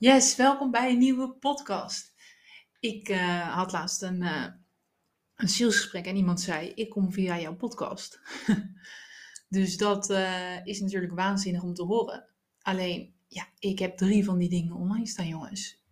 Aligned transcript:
Yes, 0.00 0.36
welkom 0.36 0.70
bij 0.70 0.90
een 0.90 0.98
nieuwe 0.98 1.30
podcast. 1.30 2.14
Ik 2.78 3.08
uh, 3.08 3.54
had 3.56 3.72
laatst 3.72 4.02
een, 4.02 4.22
uh, 4.22 4.46
een 5.34 5.48
salesgesprek 5.48 6.06
en 6.06 6.16
iemand 6.16 6.40
zei: 6.40 6.68
Ik 6.68 6.90
kom 6.90 7.12
via 7.12 7.40
jouw 7.40 7.54
podcast. 7.54 8.20
dus 9.48 9.76
dat 9.76 10.10
uh, 10.10 10.66
is 10.66 10.80
natuurlijk 10.80 11.12
waanzinnig 11.14 11.62
om 11.62 11.74
te 11.74 11.82
horen. 11.82 12.28
Alleen, 12.62 13.14
ja, 13.28 13.46
ik 13.58 13.78
heb 13.78 13.96
drie 13.96 14.24
van 14.24 14.38
die 14.38 14.48
dingen 14.48 14.74
online 14.74 15.06
staan, 15.06 15.28
jongens. 15.28 15.82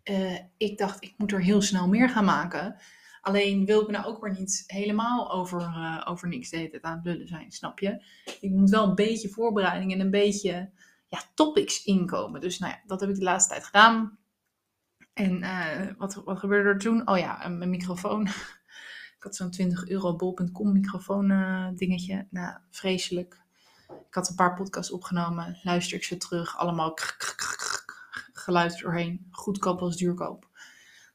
ik 0.56 0.78
dacht, 0.78 1.02
ik 1.04 1.14
moet 1.16 1.32
er 1.32 1.42
heel 1.42 1.62
snel 1.62 1.88
meer 1.88 2.08
gaan 2.08 2.24
maken. 2.24 2.76
Alleen 3.20 3.64
wil 3.64 3.80
ik 3.80 3.90
nou 3.90 4.06
ook 4.06 4.20
weer 4.22 4.38
niet 4.38 4.64
helemaal 4.66 5.32
over, 5.32 6.02
over 6.06 6.28
niks 6.28 6.50
de 6.50 6.56
hele 6.56 6.70
tijd 6.70 6.82
aan 6.82 6.96
het 6.96 7.04
lullen 7.04 7.28
zijn, 7.28 7.52
snap 7.52 7.78
je? 7.78 8.04
Ik 8.40 8.50
moet 8.50 8.70
wel 8.70 8.88
een 8.88 8.94
beetje 8.94 9.28
voorbereiding 9.28 9.92
en 9.92 10.00
een 10.00 10.10
beetje 10.10 10.70
ja, 11.08 11.22
topics 11.34 11.84
inkomen. 11.84 12.40
Dus 12.40 12.58
nou 12.58 12.72
ja, 12.72 12.80
dat 12.86 13.00
heb 13.00 13.10
ik 13.10 13.16
de 13.16 13.22
laatste 13.22 13.50
tijd 13.50 13.64
gedaan. 13.64 14.18
En 15.12 15.42
uh, 15.42 15.90
wat, 15.96 16.14
wat 16.14 16.38
gebeurde 16.38 16.68
er 16.68 16.78
toen? 16.78 17.08
Oh 17.08 17.18
ja, 17.18 17.48
mijn 17.48 17.70
microfoon. 17.70 18.26
ik 19.16 19.22
had 19.22 19.36
zo'n 19.36 19.50
20 19.50 19.88
euro 19.88 20.16
bol.com 20.16 20.72
microfoon 20.72 21.30
uh, 21.30 21.68
dingetje. 21.74 22.26
Nou, 22.30 22.58
vreselijk. 22.70 23.40
Ik 23.88 24.14
had 24.14 24.28
een 24.28 24.34
paar 24.34 24.54
podcasts 24.54 24.92
opgenomen. 24.92 25.58
Luister 25.62 25.96
ik 25.96 26.04
ze 26.04 26.16
terug. 26.16 26.56
Allemaal 26.56 26.92
geluid 28.32 28.78
doorheen. 28.78 29.26
Goedkoop 29.30 29.80
als 29.80 29.96
duurkoop. 29.96 30.48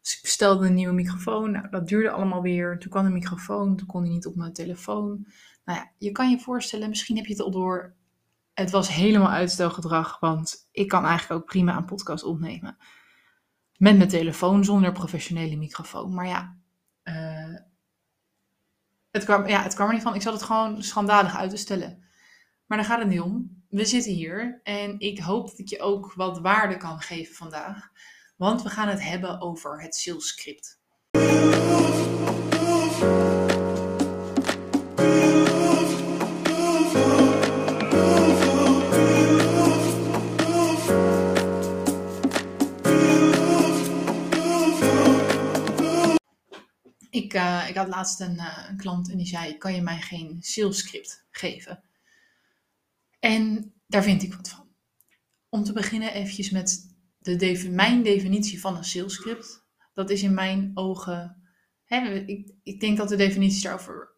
Dus 0.02 0.16
ik 0.16 0.22
bestelde 0.22 0.68
een 0.68 0.74
nieuwe 0.74 0.94
microfoon. 0.94 1.52
Nou, 1.52 1.70
dat 1.70 1.88
duurde 1.88 2.12
allemaal 2.12 2.42
weer. 2.42 2.80
Toen 2.80 2.92
kwam 2.92 3.04
de 3.04 3.10
microfoon. 3.10 3.76
Toen 3.76 3.88
kon 3.88 4.02
hij 4.02 4.12
niet 4.12 4.26
op 4.26 4.36
mijn 4.36 4.54
telefoon. 4.54 5.28
Nou 5.66 5.80
ja, 5.80 5.92
je 5.98 6.12
kan 6.12 6.30
je 6.30 6.40
voorstellen, 6.40 6.90
misschien 6.90 7.16
heb 7.16 7.26
je 7.26 7.34
het 7.34 7.42
al 7.42 7.52
door 7.52 7.96
het 8.54 8.72
was 8.72 8.88
helemaal 8.88 9.30
uitstelgedrag, 9.30 10.20
want 10.20 10.68
ik 10.72 10.88
kan 10.88 11.06
eigenlijk 11.06 11.42
ook 11.42 11.48
prima 11.48 11.78
een 11.78 11.86
podcast 11.86 12.24
opnemen. 12.24 12.78
Met 13.78 13.98
mijn 13.98 14.10
telefoon, 14.10 14.64
zonder 14.64 14.92
professionele 14.92 15.56
microfoon. 15.56 16.14
Maar 16.14 16.28
ja, 16.28 16.58
uh, 17.04 17.60
het, 19.12 19.24
kwam, 19.24 19.48
ja 19.48 19.64
het 19.64 19.74
kwam 19.74 19.88
er 19.88 19.94
niet 19.94 20.04
van. 20.04 20.16
Ik 20.16 20.22
zat 20.22 20.34
het 20.34 20.44
gewoon 20.44 20.84
schandalig 20.84 21.36
uit 21.36 21.50
te 21.50 21.58
stellen. 21.58 22.04
Maar 22.66 22.78
daar 22.78 22.88
gaat 22.88 23.00
het 23.00 23.08
niet 23.08 23.22
om. 23.22 23.64
We 23.70 23.86
zitten 23.86 24.12
hier 24.12 24.60
en 24.64 25.00
ik 25.00 25.20
hoop 25.20 25.48
dat 25.48 25.60
ik 25.60 25.68
je 25.68 25.82
ook 25.82 26.14
wat 26.14 26.40
waarde 26.40 26.78
kan 26.78 27.00
geven 27.02 27.36
vandaag. 27.36 27.90
Want 28.38 28.62
we 28.62 28.70
gaan 28.70 28.88
het 28.88 29.04
hebben 29.04 29.42
over 29.42 29.82
het 29.82 29.96
sales 29.96 30.36
Ik, 47.34 47.40
uh, 47.40 47.70
ik 47.70 47.76
had 47.76 47.88
laatst 47.88 48.20
een, 48.20 48.36
uh, 48.36 48.66
een, 48.70 48.78
klant 48.78 49.12
en 49.12 49.18
die 49.18 49.26
zei: 49.26 49.58
Kan 49.58 49.76
je 49.76 49.82
mij 49.82 50.02
geen 50.02 50.38
sales 50.42 50.78
script 50.78 51.26
geven? 51.32 51.84
En 53.20 53.74
daar 53.88 54.04
vind 54.04 54.24
ik 54.24 54.34
wat 54.34 54.50
van. 54.50 54.68
Om 55.50 55.64
te 55.64 55.74
beginnen, 55.74 56.14
eventjes 56.14 56.50
met 56.50 56.96
de 57.20 57.70
mijn 57.72 58.04
definitie 58.04 58.60
van 58.60 58.78
een 58.78 58.84
sales 58.84 59.14
script. 59.14 59.66
Dat 59.94 60.10
is 60.10 60.24
in 60.24 60.34
mijn 60.34 60.72
ogen. 60.74 61.44
Hè, 61.86 62.14
ik, 62.14 62.52
ik 62.64 62.80
denk 62.80 62.98
dat 62.98 63.10
de 63.10 63.16
definities 63.16 63.62
daarover 63.62 64.10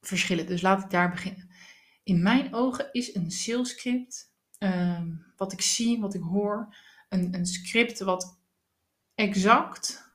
verschillen, 0.00 0.46
dus 0.46 0.60
laat 0.60 0.82
ik 0.82 0.90
daar 0.90 1.10
beginnen. 1.10 1.50
In 2.02 2.22
mijn 2.22 2.54
ogen 2.54 2.88
is 2.92 3.14
een 3.14 3.30
sales 3.30 3.70
script, 3.70 4.32
uh, 4.58 5.02
wat 5.36 5.52
ik 5.52 5.60
zie, 5.60 6.00
wat 6.00 6.14
ik 6.14 6.22
hoor, 6.22 6.76
een, 7.08 7.34
een 7.34 7.46
script 7.46 8.00
wat 8.00 8.38
exact 9.14 10.05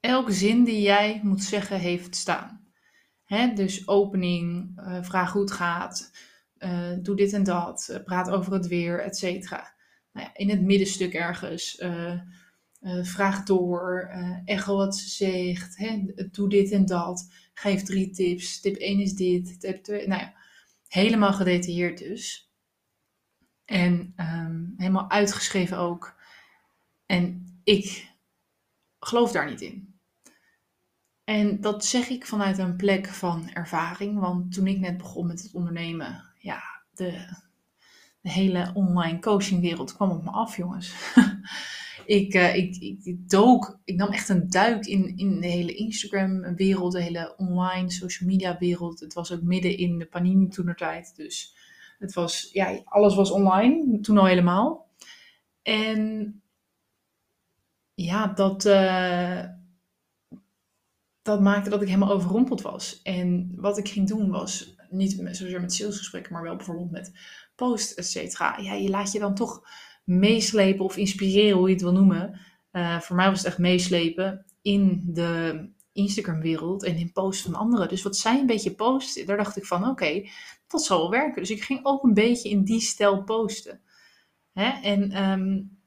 elke 0.00 0.32
zin 0.32 0.64
die 0.64 0.80
jij 0.80 1.20
moet 1.22 1.42
zeggen 1.42 1.78
heeft 1.78 2.16
staan. 2.16 2.66
Dus 3.54 3.88
opening, 3.88 4.72
uh, 4.80 5.02
vraag 5.02 5.32
hoe 5.32 5.42
het 5.42 5.50
gaat, 5.50 6.10
uh, 6.58 6.92
doe 7.02 7.16
dit 7.16 7.32
en 7.32 7.42
dat, 7.42 7.88
uh, 7.90 8.04
praat 8.04 8.30
over 8.30 8.52
het 8.52 8.66
weer, 8.66 9.00
et 9.00 9.16
cetera. 9.16 9.74
Nou 10.12 10.26
ja, 10.26 10.36
in 10.36 10.50
het 10.50 10.62
middenstuk 10.62 11.14
ergens, 11.14 11.82
vraag 13.02 13.42
door, 13.42 14.10
echo 14.44 14.76
wat 14.76 14.96
ze 14.96 15.08
zegt, 15.08 15.78
doe 16.34 16.48
dit 16.48 16.70
en 16.70 16.86
dat, 16.86 17.32
geef 17.54 17.82
drie 17.82 18.10
tips, 18.10 18.60
tip 18.60 18.76
1 18.76 19.00
is 19.00 19.12
dit, 19.12 19.60
tip 19.60 19.82
2, 19.82 20.06
nou 20.06 20.20
ja, 20.20 20.34
helemaal 20.88 21.32
gedetailleerd 21.32 21.98
dus. 21.98 22.52
En 23.64 24.14
um, 24.16 24.74
helemaal 24.76 25.10
uitgeschreven 25.10 25.78
ook. 25.78 26.20
En 27.06 27.46
ik 27.64 28.08
geloof 29.00 29.32
daar 29.32 29.50
niet 29.50 29.60
in. 29.60 29.98
En 31.24 31.60
dat 31.60 31.84
zeg 31.84 32.08
ik 32.08 32.26
vanuit 32.26 32.58
een 32.58 32.76
plek 32.76 33.06
van 33.06 33.50
ervaring. 33.52 34.18
Want 34.18 34.52
toen 34.52 34.66
ik 34.66 34.78
net 34.78 34.96
begon 34.96 35.26
met 35.26 35.42
het 35.42 35.54
ondernemen, 35.54 36.24
ja, 36.38 36.62
de, 36.94 37.36
de 38.20 38.30
hele 38.30 38.70
online 38.74 39.18
coachingwereld 39.18 39.94
kwam 39.94 40.10
op 40.10 40.24
me 40.24 40.30
af, 40.30 40.56
jongens. 40.56 40.94
ik, 42.06 42.34
uh, 42.34 42.54
ik, 42.56 42.76
ik, 43.02 43.30
dook, 43.30 43.80
ik 43.84 43.96
nam 43.96 44.08
echt 44.08 44.28
een 44.28 44.50
duik 44.50 44.86
in, 44.86 45.16
in 45.16 45.40
de 45.40 45.46
hele 45.46 45.74
Instagram-wereld, 45.74 46.92
de 46.92 47.02
hele 47.02 47.34
online 47.36 47.90
social 47.90 48.28
media-wereld. 48.28 49.00
Het 49.00 49.14
was 49.14 49.32
ook 49.32 49.42
midden 49.42 49.78
in 49.78 49.98
de 49.98 50.06
panini 50.06 50.48
toenertijd. 50.48 51.16
Dus 51.16 51.56
het 51.98 52.14
was, 52.14 52.48
ja, 52.52 52.80
alles 52.84 53.14
was 53.14 53.30
online, 53.30 54.00
toen 54.00 54.18
al 54.18 54.26
helemaal. 54.26 54.88
En 55.62 56.42
ja, 58.04 58.26
dat, 58.26 58.64
uh, 58.64 59.44
dat 61.22 61.40
maakte 61.40 61.70
dat 61.70 61.82
ik 61.82 61.88
helemaal 61.88 62.12
overrompeld 62.12 62.62
was. 62.62 63.02
En 63.02 63.52
wat 63.56 63.78
ik 63.78 63.88
ging 63.88 64.08
doen 64.08 64.30
was, 64.30 64.74
niet 64.90 65.12
zozeer 65.30 65.60
met 65.60 65.72
salesgesprekken, 65.72 66.32
maar 66.32 66.42
wel 66.42 66.56
bijvoorbeeld 66.56 66.90
met 66.90 67.12
post, 67.54 67.92
et 67.92 68.06
cetera. 68.06 68.58
Ja, 68.58 68.72
je 68.72 68.88
laat 68.88 69.12
je 69.12 69.18
dan 69.18 69.34
toch 69.34 69.68
meeslepen 70.04 70.84
of 70.84 70.96
inspireren, 70.96 71.58
hoe 71.58 71.66
je 71.66 71.74
het 71.74 71.82
wil 71.82 71.92
noemen. 71.92 72.40
Uh, 72.72 73.00
voor 73.00 73.16
mij 73.16 73.28
was 73.28 73.38
het 73.38 73.46
echt 73.46 73.58
meeslepen 73.58 74.44
in 74.62 75.02
de 75.06 75.64
Instagram-wereld 75.92 76.84
en 76.84 76.96
in 76.96 77.12
posts 77.12 77.42
van 77.42 77.54
anderen. 77.54 77.88
Dus 77.88 78.02
wat 78.02 78.16
zij 78.16 78.38
een 78.38 78.46
beetje 78.46 78.74
posten, 78.74 79.26
daar 79.26 79.36
dacht 79.36 79.56
ik 79.56 79.64
van, 79.64 79.88
oké, 79.88 80.28
dat 80.66 80.82
zal 80.82 80.98
wel 80.98 81.10
werken. 81.10 81.42
Dus 81.42 81.50
ik 81.50 81.62
ging 81.62 81.80
ook 81.82 82.02
een 82.02 82.14
beetje 82.14 82.48
in 82.48 82.64
die 82.64 82.80
stijl 82.80 83.22
posten. 83.22 83.80
Hè? 84.52 84.68
En 84.68 85.30
um, 85.30 85.77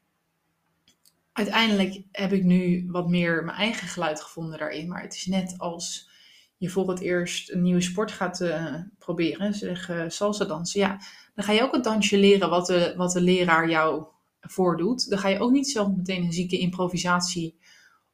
uiteindelijk 1.34 2.04
heb 2.12 2.34
ik 2.34 2.44
nu 2.44 2.88
wat 2.88 3.10
meer 3.10 3.44
mijn 3.44 3.58
eigen 3.58 3.88
geluid 3.88 4.22
gevonden 4.22 4.60
daarin. 4.60 4.88
Maar 4.88 5.02
het 5.02 5.14
is 5.14 5.26
net 5.26 5.56
als 5.58 6.10
je 6.58 6.70
voor 6.70 6.90
het 6.90 7.00
eerst 7.00 7.52
een 7.52 7.62
nieuwe 7.62 7.82
sport 7.82 8.12
gaat 8.12 8.42
uh, 8.42 8.76
proberen, 8.98 9.54
zeg 9.54 9.90
uh, 9.90 10.04
salsa 10.08 10.46
dansen. 10.46 10.80
Ja, 10.80 11.00
dan 11.36 11.46
ga 11.46 11.52
je 11.52 11.62
ook 11.62 11.74
het 11.74 11.84
dansje 11.84 12.18
leren 12.18 12.50
wat 12.50 12.68
de, 12.68 12.94
wat 12.98 13.12
de 13.12 13.22
leraar 13.22 13.70
jou 13.70 14.06
voordoet. 14.42 15.10
Dan 15.10 15.20
ga 15.20 15.28
je 15.28 15.40
ook 15.40 15.52
niet 15.52 15.70
zelf 15.70 15.96
meteen 15.96 16.24
een 16.24 16.34
zieke 16.34 16.58
improvisatie 16.58 17.60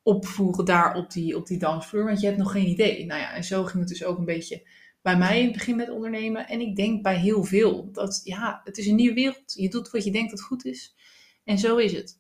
opvoeren 0.04 0.66
daar 0.66 0.96
op 0.96 1.12
die, 1.12 1.36
op 1.36 1.48
die 1.48 1.60
dansvloer, 1.60 2.06
want 2.06 2.20
je 2.20 2.26
hebt 2.26 2.38
nog 2.38 2.52
geen 2.52 2.68
idee. 2.68 3.06
Nou 3.06 3.22
ja, 3.22 3.34
en 3.34 3.44
zo 3.44 3.64
ging 3.64 3.80
het 3.80 3.90
dus 3.90 4.04
ook 4.04 4.18
een 4.18 4.26
beetje 4.26 4.68
bij 5.02 5.18
mij 5.18 5.40
in 5.40 5.44
het 5.44 5.54
begin 5.54 5.76
met 5.76 5.90
ondernemen. 5.90 6.48
En 6.48 6.62
ik 6.62 6.76
denk 6.76 7.04
bij 7.04 7.18
heel 7.18 7.44
veel 7.44 7.92
dat 7.92 8.22
ja, 8.24 8.62
het 8.64 8.78
is 8.78 8.88
een 8.88 8.96
nieuwe 8.96 9.16
wereld. 9.16 9.54
Je 9.54 9.70
doet 9.70 9.90
wat 9.90 10.04
je 10.04 10.12
denkt 10.12 10.32
dat 10.32 10.42
goed 10.42 10.66
is. 10.66 10.96
En 11.44 11.58
zo 11.58 11.78
is 11.78 11.92
het. 11.92 12.20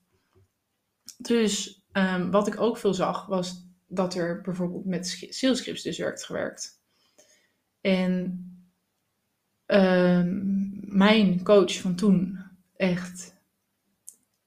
Dus 1.17 1.83
um, 1.91 2.31
wat 2.31 2.47
ik 2.47 2.59
ook 2.59 2.77
veel 2.77 2.93
zag, 2.93 3.25
was 3.25 3.65
dat 3.87 4.15
er 4.15 4.41
bijvoorbeeld 4.41 4.85
met 4.85 5.27
salescripts 5.29 5.83
dus 5.83 5.97
werd 5.97 6.23
gewerkt. 6.23 6.81
En 7.81 8.41
um, 9.65 10.79
mijn 10.81 11.43
coach 11.43 11.81
van 11.81 11.95
toen, 11.95 12.39
echt 12.75 13.35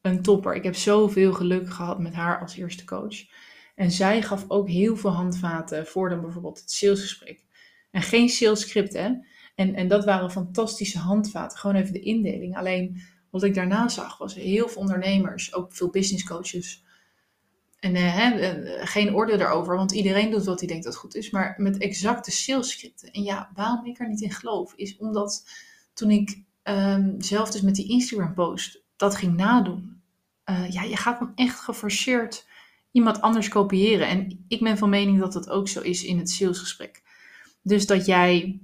een 0.00 0.22
topper. 0.22 0.54
Ik 0.54 0.62
heb 0.62 0.74
zoveel 0.74 1.32
geluk 1.32 1.70
gehad 1.70 1.98
met 1.98 2.14
haar 2.14 2.40
als 2.40 2.56
eerste 2.56 2.84
coach. 2.84 3.16
En 3.74 3.90
zij 3.90 4.22
gaf 4.22 4.44
ook 4.48 4.68
heel 4.68 4.96
veel 4.96 5.10
handvaten 5.10 5.86
voor 5.86 6.08
dan 6.08 6.20
bijvoorbeeld 6.20 6.60
het 6.60 6.70
salesgesprek. 6.70 7.44
En 7.90 8.02
geen 8.02 8.28
salescript, 8.28 8.92
hè. 8.92 9.10
En, 9.54 9.74
en 9.74 9.88
dat 9.88 10.04
waren 10.04 10.30
fantastische 10.30 10.98
handvaten. 10.98 11.58
Gewoon 11.58 11.76
even 11.76 11.92
de 11.92 12.00
indeling. 12.00 12.56
Alleen 12.56 13.02
wat 13.30 13.42
ik 13.42 13.54
daarna 13.54 13.88
zag 13.88 14.18
was 14.18 14.34
heel 14.34 14.68
veel 14.68 14.80
ondernemers, 14.80 15.54
ook 15.54 15.72
veel 15.72 15.90
business 15.90 16.24
coaches. 16.24 16.84
En 17.78 17.96
uh, 17.96 18.86
geen 18.86 19.14
orde 19.14 19.36
daarover, 19.36 19.76
want 19.76 19.92
iedereen 19.92 20.30
doet 20.30 20.44
wat 20.44 20.58
hij 20.58 20.68
denkt 20.68 20.84
dat 20.84 20.96
goed 20.96 21.14
is. 21.14 21.30
Maar 21.30 21.54
met 21.56 21.78
exacte 21.78 22.30
salescripten. 22.30 23.10
En 23.10 23.22
ja, 23.22 23.50
waarom 23.54 23.86
ik 23.86 23.98
er 23.98 24.08
niet 24.08 24.20
in 24.20 24.30
geloof, 24.32 24.72
is 24.74 24.96
omdat 24.96 25.48
toen 25.94 26.10
ik 26.10 26.42
um, 26.62 27.14
zelf 27.18 27.50
dus 27.50 27.60
met 27.60 27.74
die 27.74 27.88
Instagram 27.88 28.34
post 28.34 28.82
dat 28.96 29.16
ging 29.16 29.36
nadoen. 29.36 30.02
Uh, 30.44 30.70
ja, 30.70 30.82
je 30.82 30.96
gaat 30.96 31.18
dan 31.18 31.32
echt 31.34 31.60
geforceerd 31.60 32.46
iemand 32.90 33.20
anders 33.20 33.48
kopiëren. 33.48 34.08
En 34.08 34.44
ik 34.48 34.60
ben 34.60 34.78
van 34.78 34.88
mening 34.88 35.18
dat 35.20 35.32
dat 35.32 35.50
ook 35.50 35.68
zo 35.68 35.80
is 35.80 36.04
in 36.04 36.18
het 36.18 36.30
salesgesprek. 36.30 37.02
Dus 37.62 37.86
dat 37.86 38.06
jij 38.06 38.60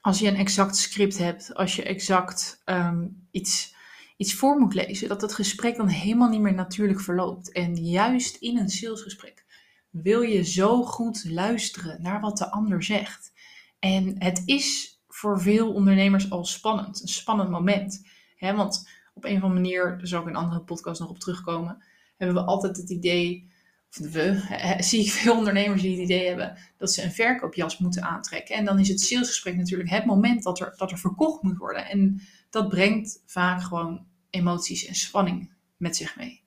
als 0.00 0.18
je 0.18 0.28
een 0.28 0.36
exact 0.36 0.76
script 0.76 1.18
hebt, 1.18 1.54
als 1.54 1.76
je 1.76 1.82
exact 1.82 2.62
um, 2.64 3.19
iets 3.30 3.78
iets 4.20 4.34
voor 4.34 4.58
moet 4.58 4.74
lezen, 4.74 5.08
dat 5.08 5.20
het 5.20 5.34
gesprek 5.34 5.76
dan 5.76 5.88
helemaal 5.88 6.28
niet 6.28 6.40
meer 6.40 6.54
natuurlijk 6.54 7.00
verloopt. 7.00 7.52
En 7.52 7.76
juist 7.76 8.36
in 8.36 8.58
een 8.58 8.68
salesgesprek 8.68 9.44
wil 9.90 10.20
je 10.20 10.44
zo 10.44 10.82
goed 10.82 11.24
luisteren 11.24 12.02
naar 12.02 12.20
wat 12.20 12.38
de 12.38 12.50
ander 12.50 12.82
zegt. 12.82 13.32
En 13.78 14.14
het 14.18 14.42
is 14.44 14.98
voor 15.08 15.40
veel 15.40 15.72
ondernemers 15.72 16.30
al 16.30 16.44
spannend, 16.44 17.02
een 17.02 17.08
spannend 17.08 17.50
moment. 17.50 18.06
Hè? 18.36 18.54
Want 18.54 18.88
op 19.14 19.24
een 19.24 19.36
of 19.36 19.42
andere 19.42 19.60
manier, 19.60 19.98
daar 19.98 20.06
zal 20.06 20.20
ik 20.20 20.26
in 20.26 20.34
een 20.34 20.40
andere 20.40 20.62
podcast 20.62 21.00
nog 21.00 21.08
op 21.08 21.18
terugkomen, 21.18 21.84
hebben 22.16 22.36
we 22.36 22.48
altijd 22.48 22.76
het 22.76 22.90
idee, 22.90 23.50
of 23.90 24.10
we, 24.10 24.42
zie 24.78 25.04
ik 25.04 25.10
veel 25.10 25.36
ondernemers 25.36 25.82
die 25.82 25.90
het 25.90 26.00
idee 26.00 26.26
hebben 26.28 26.58
dat 26.76 26.92
ze 26.92 27.02
een 27.02 27.12
verkoopjas 27.12 27.78
moeten 27.78 28.02
aantrekken. 28.02 28.54
En 28.54 28.64
dan 28.64 28.78
is 28.78 28.88
het 28.88 29.00
salesgesprek 29.00 29.56
natuurlijk 29.56 29.90
het 29.90 30.04
moment 30.04 30.42
dat 30.42 30.60
er, 30.60 30.74
dat 30.76 30.90
er 30.90 30.98
verkocht 30.98 31.42
moet 31.42 31.58
worden. 31.58 31.86
En 31.86 32.22
dat 32.50 32.68
brengt 32.68 33.22
vaak 33.26 33.62
gewoon 33.62 34.06
emoties 34.30 34.86
en 34.86 34.94
spanning 34.94 35.52
met 35.76 35.96
zich 35.96 36.16
mee. 36.16 36.42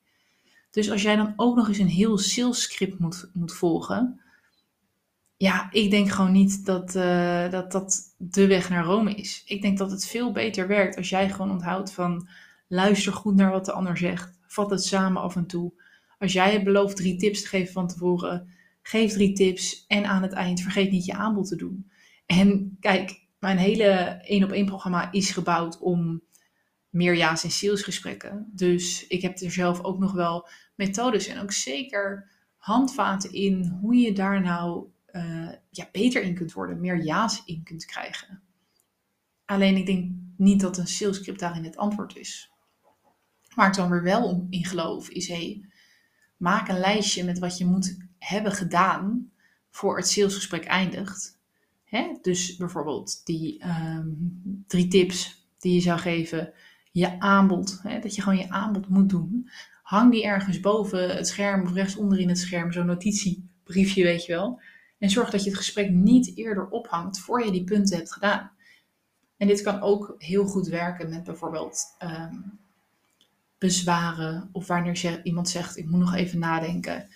Dus 0.72 0.92
als 0.92 1.02
jij 1.02 1.16
dan 1.16 1.34
ook 1.36 1.56
nog 1.56 1.68
eens 1.68 1.78
een 1.78 1.88
heel 1.88 2.18
salesscript 2.18 3.00
moet, 3.00 3.30
moet 3.34 3.54
volgen, 3.54 4.22
ja, 5.38 5.72
ik 5.72 5.92
denk 5.92 6.10
gewoon 6.10 6.32
niet 6.32 6.66
dat, 6.66 6.96
uh, 6.96 7.52
dat 7.52 7.72
dat 7.72 8.14
de 8.18 8.48
weg 8.48 8.70
naar 8.70 8.86
Rome 8.86 9.16
is. 9.16 9.44
Ik 9.46 9.62
denk 9.62 9.78
dat 9.78 9.92
het 9.92 10.06
veel 10.06 10.32
beter 10.32 10.68
werkt 10.68 10.98
als 10.98 11.10
jij 11.10 11.30
gewoon 11.30 11.52
onthoudt 11.52 11.92
van 11.92 12.28
luister 12.68 13.14
goed 13.14 13.36
naar 13.36 13.52
wat 13.52 13.66
de 13.66 13.72
ander 13.72 13.98
zegt. 13.98 14.38
Vat 14.48 14.70
het 14.70 14.84
samen 14.84 15.22
af 15.22 15.36
en 15.36 15.46
toe. 15.46 15.74
Als 16.20 16.34
jij 16.34 16.54
je 16.54 16.64
belooft 16.64 16.96
drie 16.96 17.16
tips 17.16 17.42
te 17.42 17.48
geven 17.48 17.74
van 17.74 17.88
tevoren, 17.88 18.50
geef 18.82 19.14
drie 19.14 19.34
tips 19.34 19.86
en 19.88 20.06
aan 20.06 20.22
het 20.22 20.34
eind 20.34 20.62
vergeet 20.62 20.92
niet 20.92 21.06
je 21.06 21.14
aanbod 21.14 21.48
te 21.48 21.56
doen. 21.56 21.92
En 22.26 22.78
kijk, 22.80 23.23
mijn 23.44 23.58
hele 23.58 23.88
één 24.24 24.44
op 24.44 24.52
één 24.52 24.66
programma 24.66 25.12
is 25.12 25.32
gebouwd 25.32 25.80
om 25.80 26.24
meer 26.90 27.16
ja's 27.16 27.44
in 27.44 27.52
salesgesprekken. 27.52 28.50
Dus 28.52 29.08
ik 29.08 29.22
heb 29.22 29.40
er 29.40 29.52
zelf 29.52 29.84
ook 29.84 30.00
nog 30.00 30.12
wel 30.12 30.48
methodes 30.76 31.28
en 31.28 31.42
ook 31.42 31.52
zeker 31.52 32.30
handvaten 32.58 33.34
in 33.34 33.78
hoe 33.82 33.96
je 33.96 34.14
daar 34.14 34.42
nou 34.42 34.88
uh, 35.12 35.52
ja, 35.70 35.90
beter 35.92 36.22
in 36.22 36.36
kunt 36.36 36.54
worden, 36.54 36.80
meer 36.80 37.04
ja's 37.04 37.42
in 37.46 37.64
kunt 37.64 37.86
krijgen. 37.86 38.42
Alleen 39.46 39.78
ik 39.78 39.86
denk 39.86 40.12
niet 40.38 40.60
dat 40.60 40.78
een 40.78 40.88
salescript 40.88 41.40
daarin 41.40 41.64
het 41.64 41.78
antwoord 41.78 42.16
is. 42.16 42.52
Waar 43.56 43.68
ik 43.68 43.76
dan 43.76 43.90
weer 43.90 44.04
wel 44.04 44.48
in 44.50 44.66
geloof 44.66 45.10
is, 45.10 45.28
hey, 45.28 45.70
maak 46.38 46.68
een 46.68 46.80
lijstje 46.80 47.24
met 47.24 47.40
wat 47.40 47.58
je 47.58 47.66
moet 47.66 47.98
hebben 48.20 48.52
gedaan 48.52 49.32
voor 49.70 49.98
het 49.98 50.08
salesgesprek 50.08 50.66
eindigt. 50.66 51.42
Hè? 51.94 52.18
Dus 52.22 52.56
bijvoorbeeld 52.56 53.26
die 53.26 53.64
um, 53.68 54.64
drie 54.68 54.88
tips 54.88 55.48
die 55.60 55.74
je 55.74 55.80
zou 55.80 56.00
geven, 56.00 56.54
je 56.92 57.20
aanbod, 57.20 57.80
hè? 57.84 58.00
dat 58.00 58.16
je 58.16 58.22
gewoon 58.22 58.38
je 58.38 58.50
aanbod 58.50 58.88
moet 58.88 59.10
doen. 59.10 59.50
Hang 59.84 60.12
die 60.12 60.24
ergens 60.24 60.60
boven 60.60 61.16
het 61.16 61.28
scherm 61.28 61.62
of 61.62 61.74
rechtsonder 61.74 62.20
in 62.20 62.30
het 62.30 62.38
scherm, 62.38 62.72
zo'n 62.72 62.86
notitiebriefje, 62.86 64.04
weet 64.04 64.26
je 64.26 64.34
wel. 64.34 64.62
En 65.00 65.10
zorg 65.10 65.30
dat 65.30 65.44
je 65.44 65.50
het 65.50 65.58
gesprek 65.58 65.90
niet 65.90 66.38
eerder 66.38 66.70
ophangt 66.70 67.20
voor 67.20 67.46
je 67.46 67.52
die 67.52 67.64
punten 67.64 67.98
hebt 67.98 68.14
gedaan. 68.14 68.52
En 69.38 69.48
dit 69.48 69.62
kan 69.62 69.82
ook 69.82 70.16
heel 70.18 70.46
goed 70.46 70.68
werken 70.68 71.10
met 71.10 71.24
bijvoorbeeld 71.24 71.84
um, 72.04 72.60
bezwaren 73.58 74.50
of 74.52 74.68
wanneer 74.68 75.24
iemand 75.24 75.50
zegt: 75.50 75.78
Ik 75.78 75.90
moet 75.90 76.00
nog 76.00 76.14
even 76.14 76.40
nadenken. 76.40 77.08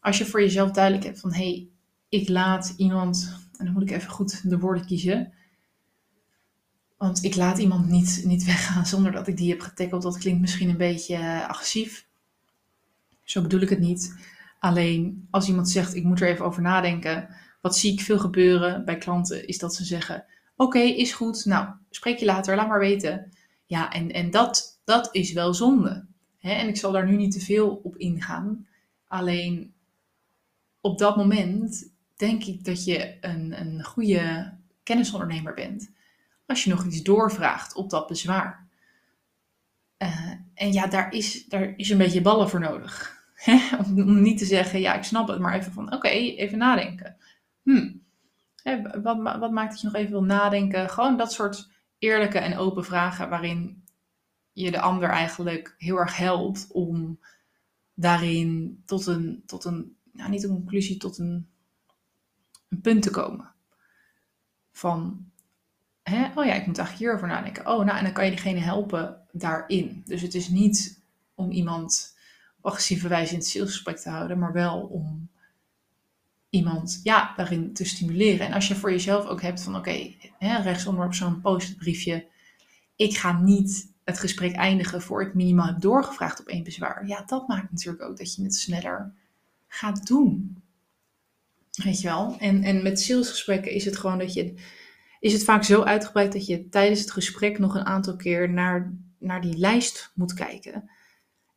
Als 0.00 0.18
je 0.18 0.26
voor 0.26 0.40
jezelf 0.40 0.70
duidelijk 0.70 1.04
hebt 1.04 1.20
van 1.20 1.32
hé, 1.32 1.50
hey, 1.50 1.68
ik 2.08 2.28
laat 2.28 2.74
iemand, 2.76 3.45
en 3.58 3.64
dan 3.64 3.74
moet 3.74 3.82
ik 3.82 3.90
even 3.90 4.10
goed 4.10 4.50
de 4.50 4.58
woorden 4.58 4.86
kiezen. 4.86 5.32
Want 6.96 7.24
ik 7.24 7.36
laat 7.36 7.58
iemand 7.58 7.88
niet, 7.88 8.22
niet 8.24 8.44
weggaan 8.44 8.86
zonder 8.86 9.12
dat 9.12 9.28
ik 9.28 9.36
die 9.36 9.50
heb 9.50 9.60
getackeld. 9.60 10.02
Dat 10.02 10.18
klinkt 10.18 10.40
misschien 10.40 10.68
een 10.68 10.76
beetje 10.76 11.14
eh, 11.14 11.48
agressief. 11.48 12.06
Zo 13.22 13.42
bedoel 13.42 13.60
ik 13.60 13.68
het 13.68 13.78
niet. 13.78 14.14
Alleen 14.58 15.26
als 15.30 15.48
iemand 15.48 15.68
zegt, 15.68 15.94
ik 15.94 16.04
moet 16.04 16.20
er 16.20 16.28
even 16.28 16.44
over 16.44 16.62
nadenken. 16.62 17.28
Wat 17.60 17.76
zie 17.76 17.92
ik 17.92 18.00
veel 18.00 18.18
gebeuren 18.18 18.84
bij 18.84 18.98
klanten, 18.98 19.46
is 19.46 19.58
dat 19.58 19.74
ze 19.74 19.84
zeggen, 19.84 20.24
oké, 20.56 20.78
is 20.78 21.12
goed. 21.12 21.44
Nou, 21.44 21.68
spreek 21.90 22.18
je 22.18 22.24
later, 22.24 22.56
laat 22.56 22.68
maar 22.68 22.78
weten. 22.78 23.32
Ja, 23.66 23.92
en, 23.92 24.12
en 24.12 24.30
dat, 24.30 24.80
dat 24.84 25.08
is 25.12 25.32
wel 25.32 25.54
zonde. 25.54 26.06
En 26.40 26.68
ik 26.68 26.76
zal 26.76 26.92
daar 26.92 27.06
nu 27.06 27.16
niet 27.16 27.32
te 27.32 27.40
veel 27.40 27.80
op 27.82 27.96
ingaan. 27.96 28.66
Alleen 29.08 29.72
op 30.80 30.98
dat 30.98 31.16
moment 31.16 31.90
denk 32.16 32.44
ik 32.44 32.64
dat 32.64 32.84
je 32.84 33.16
een, 33.20 33.60
een 33.60 33.84
goede 33.84 34.54
kennisondernemer 34.82 35.54
bent. 35.54 35.90
Als 36.46 36.64
je 36.64 36.70
nog 36.70 36.84
iets 36.84 37.02
doorvraagt 37.02 37.74
op 37.74 37.90
dat 37.90 38.06
bezwaar. 38.06 38.66
Uh, 39.98 40.32
en 40.54 40.72
ja, 40.72 40.86
daar 40.86 41.12
is, 41.12 41.46
daar 41.46 41.74
is 41.76 41.90
een 41.90 41.98
beetje 41.98 42.20
ballen 42.20 42.48
voor 42.48 42.60
nodig. 42.60 43.24
Om 43.78 44.22
niet 44.22 44.38
te 44.38 44.44
zeggen, 44.44 44.80
ja, 44.80 44.94
ik 44.94 45.02
snap 45.02 45.28
het, 45.28 45.38
maar 45.38 45.54
even 45.54 45.72
van, 45.72 45.92
oké, 45.92 46.08
even 46.08 46.58
nadenken. 46.58 47.16
Hm. 47.62 47.92
wat, 49.02 49.38
wat 49.38 49.50
maakt 49.50 49.70
dat 49.70 49.80
je 49.80 49.86
nog 49.86 49.96
even 49.96 50.10
wil 50.10 50.24
nadenken? 50.24 50.90
Gewoon 50.90 51.16
dat 51.16 51.32
soort 51.32 51.68
eerlijke 51.98 52.38
en 52.38 52.56
open 52.56 52.84
vragen 52.84 53.28
waarin 53.28 53.84
je 54.52 54.70
de 54.70 54.80
ander 54.80 55.08
eigenlijk 55.08 55.74
heel 55.78 55.96
erg 55.96 56.16
helpt 56.16 56.66
om 56.72 57.20
daarin 57.94 58.82
tot 58.86 59.06
een, 59.06 59.42
tot 59.46 59.64
een 59.64 59.96
nou 60.12 60.30
niet 60.30 60.42
een 60.42 60.50
conclusie, 60.50 60.96
tot 60.96 61.18
een, 61.18 61.48
een 62.68 62.80
punt 62.80 63.02
te 63.02 63.10
komen. 63.10 63.52
Van, 64.72 65.30
hè, 66.02 66.26
oh 66.34 66.44
ja, 66.44 66.52
ik 66.54 66.66
moet 66.66 66.78
eigenlijk 66.78 66.98
hierover 66.98 67.28
nadenken. 67.28 67.66
Oh, 67.66 67.84
nou, 67.84 67.98
en 67.98 68.04
dan 68.04 68.12
kan 68.12 68.24
je 68.24 68.30
diegene 68.30 68.60
helpen 68.60 69.26
daarin. 69.32 70.02
Dus 70.04 70.22
het 70.22 70.34
is 70.34 70.48
niet 70.48 71.02
om 71.34 71.50
iemand 71.50 72.16
agressieve 72.60 73.08
wijze 73.08 73.32
in 73.32 73.38
het 73.38 73.48
salesgesprek 73.48 73.96
te 73.96 74.10
houden, 74.10 74.38
maar 74.38 74.52
wel 74.52 74.80
om 74.80 75.28
iemand 76.50 77.00
ja, 77.02 77.32
daarin 77.36 77.72
te 77.72 77.84
stimuleren. 77.84 78.46
En 78.46 78.52
als 78.52 78.68
je 78.68 78.74
voor 78.74 78.90
jezelf 78.90 79.26
ook 79.26 79.42
hebt 79.42 79.62
van 79.62 79.76
oké, 79.76 79.88
okay, 80.38 80.62
rechtsonder 80.62 81.04
op 81.04 81.14
zo'n 81.14 81.40
post 81.40 81.76
briefje, 81.76 82.26
ik 82.96 83.16
ga 83.16 83.40
niet 83.40 83.92
het 84.04 84.18
gesprek 84.18 84.54
eindigen 84.54 85.02
voor 85.02 85.22
ik 85.22 85.34
minimaal 85.34 85.66
heb 85.66 85.80
doorgevraagd 85.80 86.40
op 86.40 86.46
één 86.46 86.64
bezwaar. 86.64 87.06
Ja, 87.06 87.22
dat 87.26 87.48
maakt 87.48 87.70
natuurlijk 87.70 88.02
ook 88.02 88.16
dat 88.16 88.34
je 88.34 88.42
het 88.42 88.54
sneller 88.54 89.12
gaat 89.68 90.06
doen. 90.06 90.62
Weet 91.76 92.00
je 92.00 92.08
wel? 92.08 92.36
En, 92.38 92.62
en 92.62 92.82
met 92.82 93.00
salesgesprekken 93.00 93.72
is 93.72 93.84
het 93.84 93.96
gewoon 93.96 94.18
dat 94.18 94.34
je, 94.34 94.54
is 95.20 95.32
het 95.32 95.44
vaak 95.44 95.64
zo 95.64 95.82
uitgebreid 95.82 96.32
dat 96.32 96.46
je 96.46 96.68
tijdens 96.68 97.00
het 97.00 97.10
gesprek 97.10 97.58
nog 97.58 97.74
een 97.74 97.86
aantal 97.86 98.16
keer 98.16 98.50
naar, 98.50 98.94
naar 99.18 99.40
die 99.40 99.56
lijst 99.56 100.12
moet 100.14 100.34
kijken. 100.34 100.90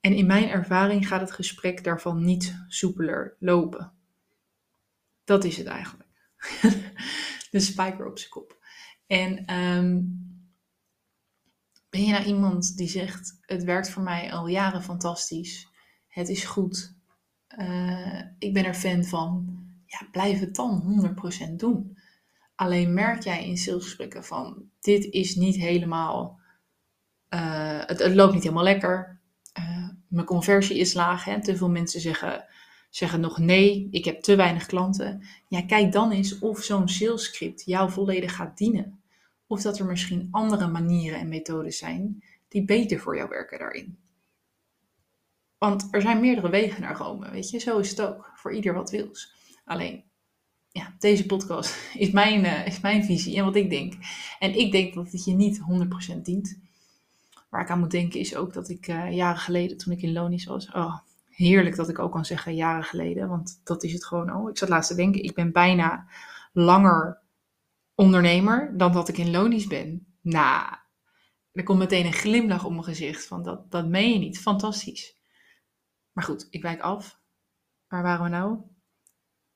En 0.02 0.14
in 0.14 0.26
mijn 0.26 0.50
ervaring 0.50 1.08
gaat 1.08 1.22
het 1.22 1.32
gesprek 1.32 1.84
daarvan 1.84 2.26
niet 2.26 2.64
soepeler 2.68 3.36
lopen. 3.40 3.92
Dat 5.24 5.44
is 5.44 5.58
het 5.58 5.68
eigenlijk. 5.68 6.10
de 7.52 7.60
spijker 7.60 8.08
op 8.08 8.18
zijn 8.18 8.30
kop. 8.30 8.58
En 9.08 9.54
um, 9.54 10.28
ben 11.90 12.04
je 12.04 12.12
nou 12.12 12.26
iemand 12.26 12.78
die 12.78 12.88
zegt: 12.88 13.38
Het 13.42 13.64
werkt 13.64 13.90
voor 13.90 14.04
mij 14.04 14.32
al 14.32 14.48
jaren 14.48 14.84
fantastisch, 14.84 15.68
het 16.08 16.30
is 16.30 16.46
goed, 16.46 16.96
uh, 17.58 18.22
ik 18.40 18.54
ben 18.54 18.66
er 18.66 18.74
fan 18.74 19.04
van, 19.04 19.59
ja, 19.90 20.08
blijf 20.12 20.40
het 20.40 20.56
dan 20.56 20.84
100% 21.50 21.56
doen. 21.56 21.98
Alleen 22.56 22.94
merk 22.94 23.24
jij 23.24 23.46
in 23.48 23.58
salesgesprekken 23.58 24.24
van: 24.24 24.70
Dit 24.80 25.06
is 25.06 25.36
niet 25.36 25.56
helemaal, 25.56 26.40
uh, 27.30 27.86
het, 27.86 28.16
loopt 28.16 28.34
niet 28.34 28.44
helemaal 28.44 28.64
lekker 28.64 29.20
mijn 30.10 30.26
conversie 30.26 30.78
is 30.78 30.94
laag. 30.94 31.24
Hè? 31.24 31.42
Te 31.42 31.58
veel 31.58 31.70
mensen 31.70 32.02
zeggen, 32.02 32.46
zeggen 32.90 33.20
nog 33.20 33.38
nee, 33.38 33.88
ik 33.92 34.06
heb 34.06 34.22
te 34.22 34.36
weinig 34.36 34.66
klanten. 34.66 35.26
Ja, 35.48 35.62
kijk 35.62 35.92
dan 35.92 36.12
eens 36.12 36.40
of 36.40 36.64
zo'n 36.64 36.88
salescript 36.88 37.66
jou 37.66 37.92
volledig 37.92 38.36
gaat 38.36 38.58
dienen. 38.58 39.04
Of 39.48 39.62
dat 39.62 39.80
er 39.80 39.86
misschien 39.86 40.28
andere 40.32 40.68
manieren 40.68 41.20
en 41.20 41.28
methodes 41.28 41.78
zijn 41.78 42.24
die 42.48 42.66
beter 42.66 43.00
voor 43.00 43.16
jou 43.16 43.30
werken 43.30 43.60
daarin. 43.60 43.98
Want 45.58 45.88
er 45.92 46.02
zijn 46.02 46.20
meerdere 46.20 46.50
wegen 46.50 46.82
naar 46.82 46.98
Rome, 46.98 47.32
weet 47.32 47.50
je. 47.50 47.60
Zo 47.60 47.78
is 47.78 47.90
het 47.90 48.02
ook, 48.02 48.32
voor 48.36 48.54
ieder 48.54 48.74
wat 48.74 48.92
wils. 48.92 49.36
Alleen, 49.70 50.04
ja, 50.72 50.96
deze 51.00 51.26
podcast 51.26 51.76
is 52.04 52.12
mijn, 52.12 52.46
uh, 52.46 52.68
is 52.68 52.80
mijn 52.80 53.04
visie 53.04 53.38
en 53.38 53.46
wat 53.46 53.56
ik 53.56 53.70
denk. 53.70 53.94
En 54.40 54.58
ik 54.58 54.72
denk 54.72 54.94
dat 54.94 55.12
het 55.12 55.26
je 55.26 55.34
niet 55.34 55.60
100% 56.16 56.22
dient. 56.22 56.60
Waar 57.50 57.62
ik 57.62 57.70
aan 57.70 57.80
moet 57.80 57.92
denken 57.92 58.20
is 58.20 58.36
ook 58.36 58.54
dat 58.54 58.70
ik 58.70 58.88
uh, 58.88 59.12
jaren 59.12 59.40
geleden, 59.40 59.78
toen 59.78 59.94
ik 59.94 60.02
in 60.02 60.14
Lonis 60.14 60.46
was, 60.46 60.72
oh, 60.72 60.98
heerlijk 61.30 61.76
dat 61.76 61.90
ik 61.90 62.00
ook 62.00 62.12
kan 62.12 62.26
zeggen 62.26 62.56
jaren 62.56 62.84
geleden, 62.84 63.30
want 63.30 63.62
dat 63.64 63.84
is 63.84 63.94
het 63.94 64.06
gewoon 64.06 64.36
Oh, 64.36 64.50
Ik 64.50 64.58
zat 64.58 64.70
laatst 64.70 64.90
te 64.90 64.96
denken, 64.96 65.24
ik 65.24 65.34
ben 65.34 65.52
bijna 65.52 66.08
langer 66.54 67.22
ondernemer 67.96 68.78
dan 68.78 68.92
dat 68.92 69.08
ik 69.08 69.18
in 69.18 69.32
Lonis 69.32 69.68
ben. 69.68 70.08
Nou, 70.22 70.76
er 71.52 71.64
komt 71.64 71.80
meteen 71.80 72.06
een 72.06 72.14
glimlach 72.14 72.66
op 72.66 72.72
mijn 72.72 72.84
gezicht 72.84 73.26
van 73.26 73.44
dat, 73.44 73.72
dat 73.72 73.88
meen 73.88 74.14
je 74.14 74.20
niet. 74.20 74.40
Fantastisch. 74.40 75.18
Maar 76.12 76.24
goed, 76.24 76.48
ik 76.50 76.62
wijk 76.62 76.82
af. 76.82 77.20
Waar 77.88 78.04
waren 78.04 78.24
we 78.24 78.30
nou? 78.30 78.60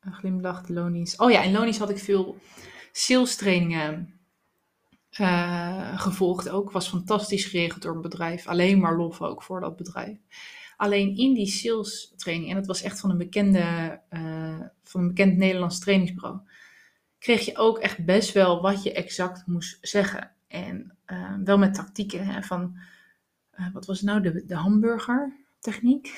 Een 0.05 0.13
glimlach, 0.13 0.67
Lonies. 0.67 1.15
Oh 1.15 1.31
ja, 1.31 1.41
in 1.41 1.51
Lonies 1.51 1.77
had 1.77 1.89
ik 1.89 1.97
veel 1.97 2.37
sales 2.91 3.35
trainingen 3.35 4.19
uh, 5.19 5.99
gevolgd 5.99 6.49
ook. 6.49 6.71
Was 6.71 6.89
fantastisch 6.89 7.45
geregeld 7.45 7.81
door 7.81 7.95
een 7.95 8.01
bedrijf. 8.01 8.47
Alleen 8.47 8.79
maar 8.79 8.97
lof 8.97 9.21
ook 9.21 9.43
voor 9.43 9.59
dat 9.59 9.75
bedrijf. 9.75 10.17
Alleen 10.77 11.17
in 11.17 11.33
die 11.33 11.47
sales 11.47 12.13
training, 12.15 12.49
en 12.49 12.55
dat 12.55 12.65
was 12.65 12.81
echt 12.81 12.99
van 12.99 13.09
een 13.09 13.17
bekende, 13.17 13.99
uh, 14.09 14.59
van 14.83 15.01
een 15.01 15.07
bekend 15.07 15.37
Nederlands 15.37 15.79
trainingsbureau, 15.79 16.39
kreeg 17.19 17.45
je 17.45 17.57
ook 17.57 17.79
echt 17.79 18.05
best 18.05 18.33
wel 18.33 18.61
wat 18.61 18.83
je 18.83 18.93
exact 18.93 19.47
moest 19.47 19.77
zeggen. 19.81 20.31
En 20.47 20.97
uh, 21.07 21.35
wel 21.43 21.57
met 21.57 21.73
tactieken. 21.73 22.25
Hè, 22.25 22.41
van, 22.41 22.77
wat 23.73 23.85
was 23.85 24.01
nou 24.01 24.21
de, 24.21 24.45
de 24.45 24.55
hamburger 24.55 25.35
techniek? 25.59 26.13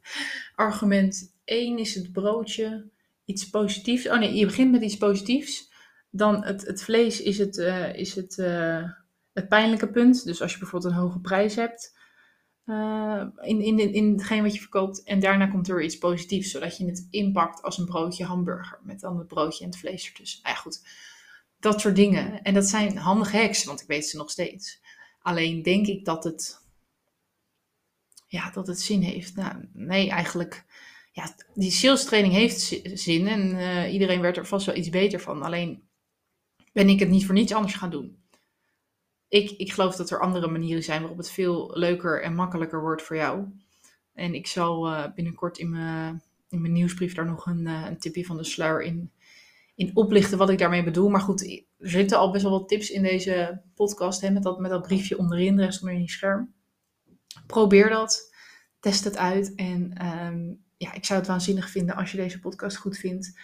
Argument 0.54 1.34
1 1.44 1.78
is 1.78 1.94
het 1.94 2.12
broodje 2.12 2.90
iets 3.30 3.50
positiefs. 3.50 4.08
Oh 4.08 4.18
nee, 4.18 4.34
je 4.34 4.46
begint 4.46 4.70
met 4.70 4.82
iets 4.82 4.96
positiefs. 4.96 5.72
Dan 6.10 6.44
het, 6.44 6.66
het 6.66 6.82
vlees 6.82 7.22
is 7.22 7.38
het, 7.38 7.56
uh, 7.56 7.94
is 7.94 8.14
het, 8.14 8.36
uh, 8.38 8.90
het 9.32 9.48
pijnlijke 9.48 9.90
punt. 9.90 10.24
Dus 10.24 10.42
als 10.42 10.52
je 10.52 10.58
bijvoorbeeld 10.58 10.92
een 10.92 10.98
hoge 10.98 11.20
prijs 11.20 11.54
hebt 11.54 11.98
uh, 12.70 13.26
in, 13.40 13.60
in, 13.60 13.78
in 13.78 14.12
hetgeen 14.12 14.42
wat 14.42 14.54
je 14.54 14.60
verkoopt. 14.60 15.02
En 15.02 15.20
daarna 15.20 15.46
komt 15.46 15.68
er 15.68 15.82
iets 15.82 15.98
positiefs, 15.98 16.50
zodat 16.50 16.76
je 16.76 16.86
het 16.86 17.06
inpakt 17.10 17.62
als 17.62 17.78
een 17.78 17.84
broodje 17.84 18.24
hamburger. 18.24 18.78
Met 18.82 19.00
dan 19.00 19.18
het 19.18 19.26
broodje 19.26 19.64
en 19.64 19.70
het 19.70 19.78
vlees 19.78 20.06
ertussen. 20.06 20.42
Nou 20.42 20.54
ja, 20.54 20.60
goed. 20.60 20.86
Dat 21.58 21.80
soort 21.80 21.96
dingen. 21.96 22.42
En 22.42 22.54
dat 22.54 22.66
zijn 22.66 22.96
handige 22.96 23.36
hacks, 23.36 23.64
want 23.64 23.80
ik 23.80 23.86
weet 23.86 24.06
ze 24.06 24.16
nog 24.16 24.30
steeds. 24.30 24.80
Alleen 25.22 25.62
denk 25.62 25.86
ik 25.86 26.04
dat 26.04 26.24
het, 26.24 26.66
ja, 28.26 28.50
dat 28.50 28.66
het 28.66 28.80
zin 28.80 29.02
heeft. 29.02 29.36
Nou, 29.36 29.68
nee, 29.72 30.10
eigenlijk 30.10 30.64
ja, 31.10 31.34
die 31.54 31.70
sales 31.70 32.04
training 32.04 32.34
heeft 32.34 32.80
zin 32.94 33.26
en 33.26 33.50
uh, 33.50 33.92
iedereen 33.92 34.20
werd 34.20 34.36
er 34.36 34.46
vast 34.46 34.66
wel 34.66 34.76
iets 34.76 34.88
beter 34.88 35.20
van. 35.20 35.42
Alleen 35.42 35.82
ben 36.72 36.88
ik 36.88 36.98
het 36.98 37.08
niet 37.08 37.26
voor 37.26 37.34
niets 37.34 37.52
anders 37.52 37.74
gaan 37.74 37.90
doen. 37.90 38.18
Ik, 39.28 39.50
ik 39.50 39.72
geloof 39.72 39.96
dat 39.96 40.10
er 40.10 40.20
andere 40.20 40.48
manieren 40.48 40.82
zijn 40.82 41.00
waarop 41.00 41.18
het 41.18 41.30
veel 41.30 41.70
leuker 41.74 42.22
en 42.22 42.34
makkelijker 42.34 42.80
wordt 42.80 43.02
voor 43.02 43.16
jou. 43.16 43.44
En 44.12 44.34
ik 44.34 44.46
zal 44.46 44.88
uh, 44.88 45.04
binnenkort 45.14 45.58
in 45.58 45.70
mijn, 45.70 46.22
in 46.48 46.60
mijn 46.60 46.72
nieuwsbrief 46.72 47.14
daar 47.14 47.26
nog 47.26 47.46
een, 47.46 47.66
uh, 47.66 47.86
een 47.86 47.98
tipje 47.98 48.24
van 48.24 48.36
de 48.36 48.44
sluier 48.44 48.82
in, 48.82 49.12
in 49.74 49.90
oplichten 49.94 50.38
wat 50.38 50.50
ik 50.50 50.58
daarmee 50.58 50.84
bedoel. 50.84 51.08
Maar 51.08 51.20
goed, 51.20 51.42
er 51.78 51.90
zitten 51.90 52.18
al 52.18 52.30
best 52.30 52.42
wel 52.42 52.52
wat 52.52 52.68
tips 52.68 52.90
in 52.90 53.02
deze 53.02 53.62
podcast 53.74 54.20
hè, 54.20 54.30
met, 54.30 54.42
dat, 54.42 54.58
met 54.58 54.70
dat 54.70 54.82
briefje 54.82 55.18
onderin, 55.18 55.60
rechts 55.60 55.80
onder 55.80 55.96
in 55.96 56.02
je 56.02 56.10
scherm. 56.10 56.54
Probeer 57.46 57.88
dat, 57.88 58.34
test 58.80 59.04
het 59.04 59.16
uit 59.16 59.54
en 59.54 60.06
um, 60.06 60.64
ja, 60.80 60.92
ik 60.92 61.04
zou 61.04 61.18
het 61.18 61.28
waanzinnig 61.28 61.70
vinden 61.70 61.96
als 61.96 62.10
je 62.10 62.16
deze 62.16 62.40
podcast 62.40 62.76
goed 62.76 62.98
vindt. 62.98 63.38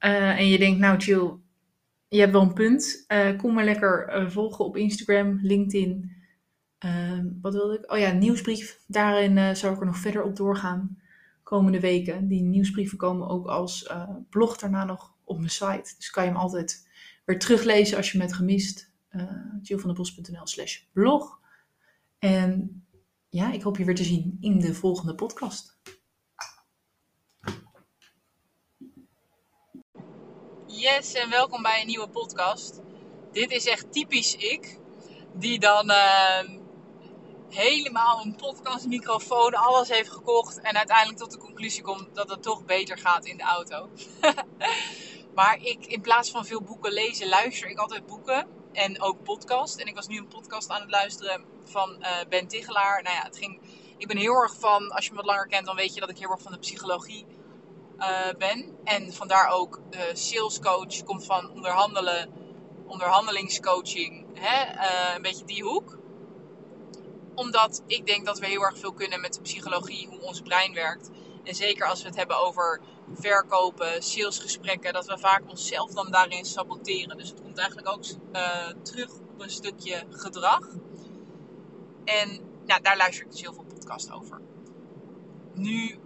Uh, 0.00 0.38
en 0.38 0.48
je 0.48 0.58
denkt, 0.58 0.78
nou 0.78 0.96
Jill, 0.98 1.32
je 2.08 2.20
hebt 2.20 2.32
wel 2.32 2.42
een 2.42 2.52
punt. 2.52 3.04
Uh, 3.08 3.38
kom 3.38 3.54
maar 3.54 3.64
lekker 3.64 4.22
uh, 4.22 4.30
volgen 4.30 4.64
op 4.64 4.76
Instagram, 4.76 5.38
LinkedIn. 5.42 6.12
Ehm, 6.78 7.26
wat 7.40 7.54
wilde 7.54 7.78
ik? 7.78 7.92
Oh 7.92 7.98
ja, 7.98 8.12
nieuwsbrief. 8.12 8.80
Daarin 8.86 9.56
zou 9.56 9.74
ik 9.74 9.80
er 9.80 9.86
nog 9.86 9.98
verder 9.98 10.22
op 10.22 10.36
doorgaan 10.36 10.98
komende 11.42 11.80
weken. 11.80 12.28
Die 12.28 12.42
nieuwsbrieven 12.42 12.98
komen 12.98 13.28
ook 13.28 13.46
als 13.46 13.92
blog 14.30 14.56
daarna 14.56 14.84
nog 14.84 15.14
op 15.24 15.38
mijn 15.38 15.50
site. 15.50 15.94
Dus 15.96 16.10
kan 16.10 16.24
je 16.24 16.30
hem 16.30 16.38
altijd 16.38 16.88
weer 17.24 17.38
teruglezen 17.38 17.96
als 17.96 18.06
je 18.06 18.18
hem 18.18 18.26
hebt 18.26 18.38
gemist. 18.38 18.92
Uh, 19.10 20.44
slash 20.44 20.80
blog. 20.92 21.40
En 22.18 22.82
ja, 23.28 23.52
ik 23.52 23.62
hoop 23.62 23.76
je 23.76 23.84
weer 23.84 23.94
te 23.94 24.04
zien 24.04 24.36
in 24.40 24.60
de 24.60 24.74
volgende 24.74 25.14
podcast. 25.14 25.78
Yes, 30.76 31.12
en 31.12 31.30
welkom 31.30 31.62
bij 31.62 31.80
een 31.80 31.86
nieuwe 31.86 32.08
podcast. 32.08 32.80
Dit 33.32 33.50
is 33.50 33.66
echt 33.66 33.92
typisch 33.92 34.34
ik, 34.34 34.78
die 35.32 35.58
dan 35.58 35.90
uh, 35.90 36.40
helemaal 37.48 38.20
een 38.24 38.36
podcastmicrofoon, 38.36 39.54
alles 39.54 39.88
heeft 39.88 40.10
gekocht 40.10 40.60
en 40.60 40.76
uiteindelijk 40.76 41.18
tot 41.18 41.30
de 41.30 41.38
conclusie 41.38 41.82
komt 41.82 42.14
dat 42.14 42.30
het 42.30 42.42
toch 42.42 42.64
beter 42.64 42.98
gaat 42.98 43.24
in 43.24 43.36
de 43.36 43.42
auto. 43.42 43.88
maar 45.34 45.58
ik, 45.62 45.86
in 45.86 46.00
plaats 46.00 46.30
van 46.30 46.46
veel 46.46 46.62
boeken 46.62 46.92
lezen, 46.92 47.28
luister 47.28 47.68
ik 47.68 47.78
altijd 47.78 48.06
boeken 48.06 48.46
en 48.72 49.00
ook 49.00 49.22
podcast. 49.22 49.78
En 49.78 49.86
ik 49.86 49.94
was 49.94 50.06
nu 50.06 50.18
een 50.18 50.28
podcast 50.28 50.70
aan 50.70 50.80
het 50.80 50.90
luisteren 50.90 51.44
van 51.64 51.96
uh, 52.00 52.08
Ben 52.28 52.46
Tigelaar. 52.46 53.02
Nou 53.02 53.16
ja, 53.16 53.22
het 53.22 53.38
ging, 53.38 53.60
ik 53.96 54.06
ben 54.06 54.16
heel 54.16 54.34
erg 54.34 54.56
van, 54.58 54.90
als 54.90 55.04
je 55.04 55.10
me 55.10 55.16
wat 55.16 55.26
langer 55.26 55.46
kent, 55.46 55.66
dan 55.66 55.76
weet 55.76 55.94
je 55.94 56.00
dat 56.00 56.10
ik 56.10 56.18
heel 56.18 56.30
erg 56.30 56.42
van 56.42 56.52
de 56.52 56.58
psychologie 56.58 57.26
uh, 57.98 58.32
ben. 58.38 58.76
En 58.84 59.12
vandaar 59.12 59.48
ook 59.50 59.80
uh, 59.90 60.00
sales 60.12 60.60
coach 60.60 61.04
komt 61.04 61.26
van 61.26 61.50
onderhandelen, 61.50 62.30
onderhandelingscoaching. 62.86 64.26
Hè? 64.34 64.74
Uh, 64.74 65.14
een 65.14 65.22
beetje 65.22 65.44
die 65.44 65.62
hoek. 65.62 65.98
Omdat 67.34 67.82
ik 67.86 68.06
denk 68.06 68.26
dat 68.26 68.38
we 68.38 68.46
heel 68.46 68.62
erg 68.62 68.78
veel 68.78 68.92
kunnen 68.92 69.20
met 69.20 69.34
de 69.34 69.40
psychologie, 69.40 70.08
hoe 70.08 70.20
ons 70.20 70.40
brein 70.40 70.74
werkt. 70.74 71.10
En 71.44 71.54
zeker 71.54 71.86
als 71.86 72.02
we 72.02 72.08
het 72.08 72.16
hebben 72.16 72.38
over 72.38 72.80
verkopen, 73.14 74.02
salesgesprekken, 74.02 74.92
dat 74.92 75.06
we 75.06 75.18
vaak 75.18 75.42
onszelf 75.48 75.90
dan 75.90 76.10
daarin 76.10 76.44
saboteren. 76.44 77.16
Dus 77.16 77.28
het 77.28 77.42
komt 77.42 77.58
eigenlijk 77.58 77.88
ook 77.88 78.04
terug 78.82 79.10
op 79.12 79.40
een 79.40 79.50
stukje 79.50 80.04
gedrag. 80.10 80.68
En 82.04 82.40
nou, 82.66 82.82
daar 82.82 82.96
luister 82.96 83.24
ik 83.24 83.30
dus 83.30 83.40
heel 83.40 83.52
veel 83.52 83.64
podcast 83.64 84.12
over. 84.12 84.40
Nu 85.54 85.98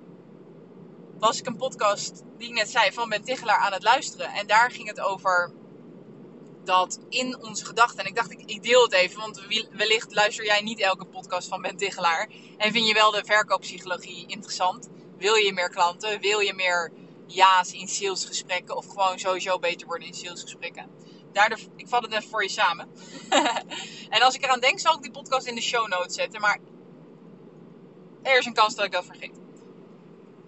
was 1.21 1.39
ik 1.39 1.47
een 1.47 1.57
podcast, 1.57 2.23
die 2.39 2.49
ik 2.49 2.55
net 2.55 2.71
zei, 2.71 2.93
van 2.93 3.09
Ben 3.09 3.25
Tichelaar 3.25 3.59
aan 3.59 3.73
het 3.73 3.83
luisteren. 3.83 4.33
En 4.33 4.47
daar 4.47 4.71
ging 4.71 4.89
het 4.89 5.01
over 5.01 5.53
dat 6.65 7.01
in 7.09 7.43
onze 7.43 7.65
gedachten. 7.65 7.99
En 7.99 8.07
ik 8.07 8.15
dacht, 8.15 8.31
ik, 8.31 8.63
deel 8.63 8.83
het 8.83 8.93
even, 8.93 9.21
want 9.21 9.41
wellicht 9.71 10.15
luister 10.15 10.45
jij 10.45 10.61
niet 10.61 10.81
elke 10.81 11.05
podcast 11.05 11.49
van 11.49 11.63
Ben 11.63 11.77
Tichelaar. 11.77 12.31
En 12.57 12.73
vind 12.73 12.87
je 12.87 12.95
wel 12.95 13.11
de 13.11 13.23
verkooppsychologie 13.25 14.27
interessant? 14.27 14.89
Wil 15.19 15.35
je 15.35 15.53
meer 15.53 15.71
klanten? 15.71 16.21
Wil 16.21 16.41
je 16.41 16.55
meer 16.55 16.93
ja's 17.27 17.73
in 17.73 17.89
salesgesprekken? 17.89 18.77
Of 18.77 18.87
gewoon 18.87 19.19
sowieso 19.19 19.59
beter 19.59 19.87
worden 19.87 20.07
in 20.07 20.15
salesgesprekken? 20.15 20.91
Daardoor, 21.33 21.59
ik 21.77 21.89
vat 21.89 22.03
het 22.03 22.13
even 22.13 22.29
voor 22.29 22.43
je 22.43 22.49
samen. 22.49 22.89
en 24.15 24.23
als 24.23 24.35
ik 24.35 24.45
eraan 24.45 24.61
denk, 24.61 24.79
zal 24.79 24.95
ik 24.95 25.03
die 25.03 25.11
podcast 25.11 25.47
in 25.47 25.55
de 25.55 25.61
show 25.61 25.89
notes 25.89 26.15
zetten. 26.15 26.41
Maar 26.41 26.59
er 28.23 28.39
is 28.39 28.47
een 28.47 28.55
kans 28.55 28.75
dat 28.75 28.85
ik 28.85 28.93
dat 28.93 29.05
vergeet. 29.05 29.50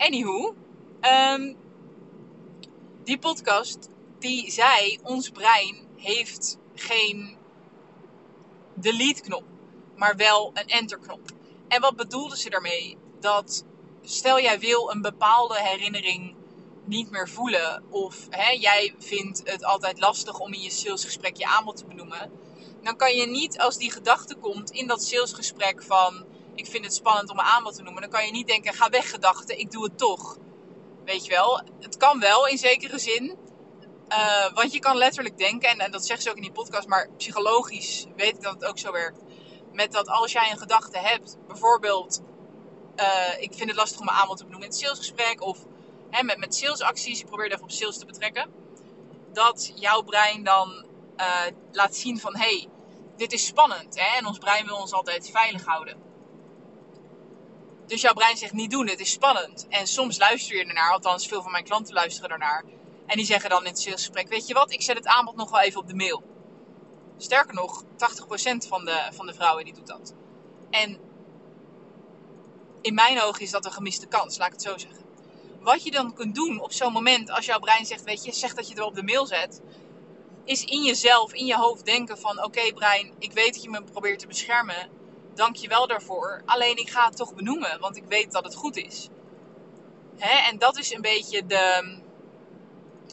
Anywho, 0.03 0.55
um, 1.01 1.57
die 3.05 3.19
podcast 3.19 3.89
die 4.19 4.51
zei: 4.51 4.99
ons 5.03 5.29
brein 5.31 5.77
heeft 5.97 6.59
geen 6.75 7.37
delete-knop, 8.75 9.45
maar 9.97 10.17
wel 10.17 10.51
een 10.55 10.67
enter-knop. 10.67 11.31
En 11.69 11.81
wat 11.81 11.97
bedoelde 11.97 12.37
ze 12.37 12.51
daarmee? 12.51 12.99
Dat 13.21 13.65
stel 14.03 14.41
jij 14.41 14.59
wil 14.59 14.91
een 14.91 15.03
bepaalde 15.03 15.61
herinnering 15.61 16.35
niet 16.85 17.11
meer 17.11 17.29
voelen, 17.29 17.85
of 17.91 18.27
hè, 18.31 18.51
jij 18.51 18.95
vindt 18.99 19.43
het 19.45 19.65
altijd 19.65 20.01
lastig 20.01 20.39
om 20.39 20.53
in 20.53 20.61
je 20.61 20.71
salesgesprek 20.71 21.37
je 21.37 21.47
aanbod 21.47 21.77
te 21.77 21.87
benoemen, 21.87 22.31
dan 22.83 22.97
kan 22.97 23.15
je 23.15 23.27
niet 23.27 23.59
als 23.59 23.77
die 23.77 23.93
gedachte 23.93 24.35
komt 24.35 24.71
in 24.71 24.87
dat 24.87 25.05
salesgesprek 25.05 25.83
van 25.83 26.25
ik 26.55 26.67
vind 26.67 26.85
het 26.85 26.95
spannend 26.95 27.31
om 27.31 27.39
een 27.39 27.45
aanbod 27.45 27.75
te 27.75 27.83
noemen. 27.83 28.03
Dan 28.03 28.11
kan 28.11 28.27
je 28.27 28.33
niet 28.33 28.47
denken, 28.47 28.75
ga 28.75 28.89
weg 28.89 29.11
gedachte, 29.11 29.57
ik 29.57 29.71
doe 29.71 29.85
het 29.85 29.99
toch. 29.99 30.37
Weet 31.05 31.25
je 31.25 31.31
wel, 31.31 31.63
het 31.81 31.97
kan 31.97 32.21
wel 32.21 32.47
in 32.47 32.59
zekere 32.59 32.99
zin. 32.99 33.39
Uh, 34.09 34.53
want 34.55 34.73
je 34.73 34.79
kan 34.79 34.97
letterlijk 34.97 35.39
denken, 35.39 35.79
en, 35.79 35.91
dat 35.91 36.07
zeggen 36.07 36.23
ze 36.23 36.31
ook 36.31 36.37
in 36.37 36.43
die 36.43 36.53
podcast, 36.53 36.89
maar 36.89 37.09
psychologisch 37.17 38.07
weet 38.17 38.37
ik 38.37 38.43
dat 38.43 38.53
het 38.53 38.65
ook 38.65 38.79
zo 38.79 38.93
werkt. 38.93 39.21
Met 39.73 39.93
dat 39.93 40.09
als 40.09 40.33
jij 40.33 40.51
een 40.51 40.59
gedachte 40.59 40.99
hebt, 40.99 41.37
bijvoorbeeld, 41.47 42.23
uh, 42.97 43.41
ik 43.43 43.55
vind 43.55 43.69
het 43.69 43.79
lastig 43.79 44.01
om 44.01 44.09
een 44.09 44.15
aanbod 44.15 44.37
te 44.37 44.45
benoemen 44.45 44.69
in 44.69 44.75
het 44.75 44.83
salesgesprek, 44.83 45.43
of 45.43 45.59
hè, 46.11 46.23
met, 46.23 46.39
met 46.39 46.55
salesacties, 46.55 47.21
ik 47.21 47.27
probeer 47.27 47.53
even 47.53 47.63
op 47.63 47.71
sales 47.71 47.99
te 47.99 48.07
betrekken, 48.07 48.51
dat 49.33 49.73
jouw 49.75 50.03
brein 50.03 50.45
dan 50.45 50.87
uh, 51.17 51.47
laat 51.73 51.97
zien 51.97 52.21
van, 52.21 52.37
hé, 52.37 52.57
hey, 52.57 52.69
dit 53.17 53.33
is 53.33 53.47
spannend, 53.47 53.99
hè, 53.99 54.19
en 54.19 54.27
ons 54.27 54.39
brein 54.39 54.67
wil 54.67 54.77
ons 54.77 54.93
altijd 54.93 55.31
veilig 55.31 55.65
houden. 55.65 56.12
Dus 57.93 58.01
jouw 58.01 58.13
brein 58.13 58.37
zegt 58.37 58.53
niet 58.53 58.71
doen, 58.71 58.89
het 58.89 59.01
is 59.01 59.11
spannend. 59.11 59.67
En 59.69 59.87
soms 59.87 60.19
luister 60.19 60.57
je 60.57 60.65
ernaar, 60.65 60.93
althans 60.93 61.27
veel 61.27 61.43
van 61.43 61.53
mijn 61.53 61.65
klanten 61.65 61.95
luisteren 61.95 62.31
ernaar. 62.31 62.65
En 63.07 63.17
die 63.17 63.27
zeggen 63.27 63.51
dan 63.51 63.61
in 63.61 63.71
het 63.71 63.81
salesgesprek, 63.81 64.29
weet 64.29 64.47
je 64.47 64.55
wat, 64.55 64.73
ik 64.73 64.83
zet 64.83 64.97
het 64.97 65.07
aanbod 65.07 65.37
nog 65.37 65.51
wel 65.51 65.61
even 65.61 65.81
op 65.81 65.89
de 65.89 65.95
mail. 65.95 66.23
Sterker 67.17 67.55
nog, 67.55 67.83
80% 67.83 67.87
van 68.69 68.85
de, 68.85 69.09
van 69.13 69.27
de 69.27 69.35
vrouwen 69.35 69.65
die 69.65 69.75
doet 69.75 69.87
dat. 69.87 70.15
En 70.71 71.01
in 72.81 72.95
mijn 72.95 73.23
ogen 73.23 73.43
is 73.43 73.51
dat 73.51 73.65
een 73.65 73.73
gemiste 73.73 74.07
kans, 74.07 74.39
laat 74.39 74.47
ik 74.47 74.53
het 74.53 74.63
zo 74.63 74.79
zeggen. 74.79 75.05
Wat 75.61 75.83
je 75.83 75.91
dan 75.91 76.15
kunt 76.15 76.35
doen 76.35 76.61
op 76.61 76.73
zo'n 76.73 76.93
moment, 76.93 77.31
als 77.31 77.47
jouw 77.47 77.59
brein 77.59 77.87
zegt, 77.87 78.05
weet 78.05 78.25
je, 78.25 78.33
zeg 78.33 78.55
dat 78.55 78.65
je 78.65 78.71
het 78.71 78.79
wel 78.79 78.89
op 78.89 78.95
de 78.95 79.03
mail 79.03 79.27
zet. 79.27 79.61
Is 80.45 80.65
in 80.65 80.83
jezelf, 80.83 81.33
in 81.33 81.47
je 81.47 81.57
hoofd 81.57 81.85
denken 81.85 82.19
van, 82.19 82.45
oké 82.45 82.73
brein, 82.73 83.13
ik 83.19 83.33
weet 83.33 83.55
dat 83.55 83.63
je 83.63 83.71
me 83.71 83.83
probeert 83.83 84.19
te 84.19 84.27
beschermen 84.27 85.01
dank 85.35 85.57
je 85.57 85.69
wel 85.69 85.87
daarvoor. 85.87 86.43
Alleen 86.45 86.77
ik 86.77 86.91
ga 86.91 87.05
het 87.07 87.17
toch 87.17 87.35
benoemen, 87.35 87.81
want 87.81 87.97
ik 87.97 88.05
weet 88.09 88.33
dat 88.33 88.45
het 88.45 88.55
goed 88.55 88.77
is. 88.77 89.09
Hè? 90.19 90.51
En 90.51 90.59
dat 90.59 90.79
is 90.79 90.95
een 90.95 91.01
beetje 91.01 91.47
de, 91.47 91.99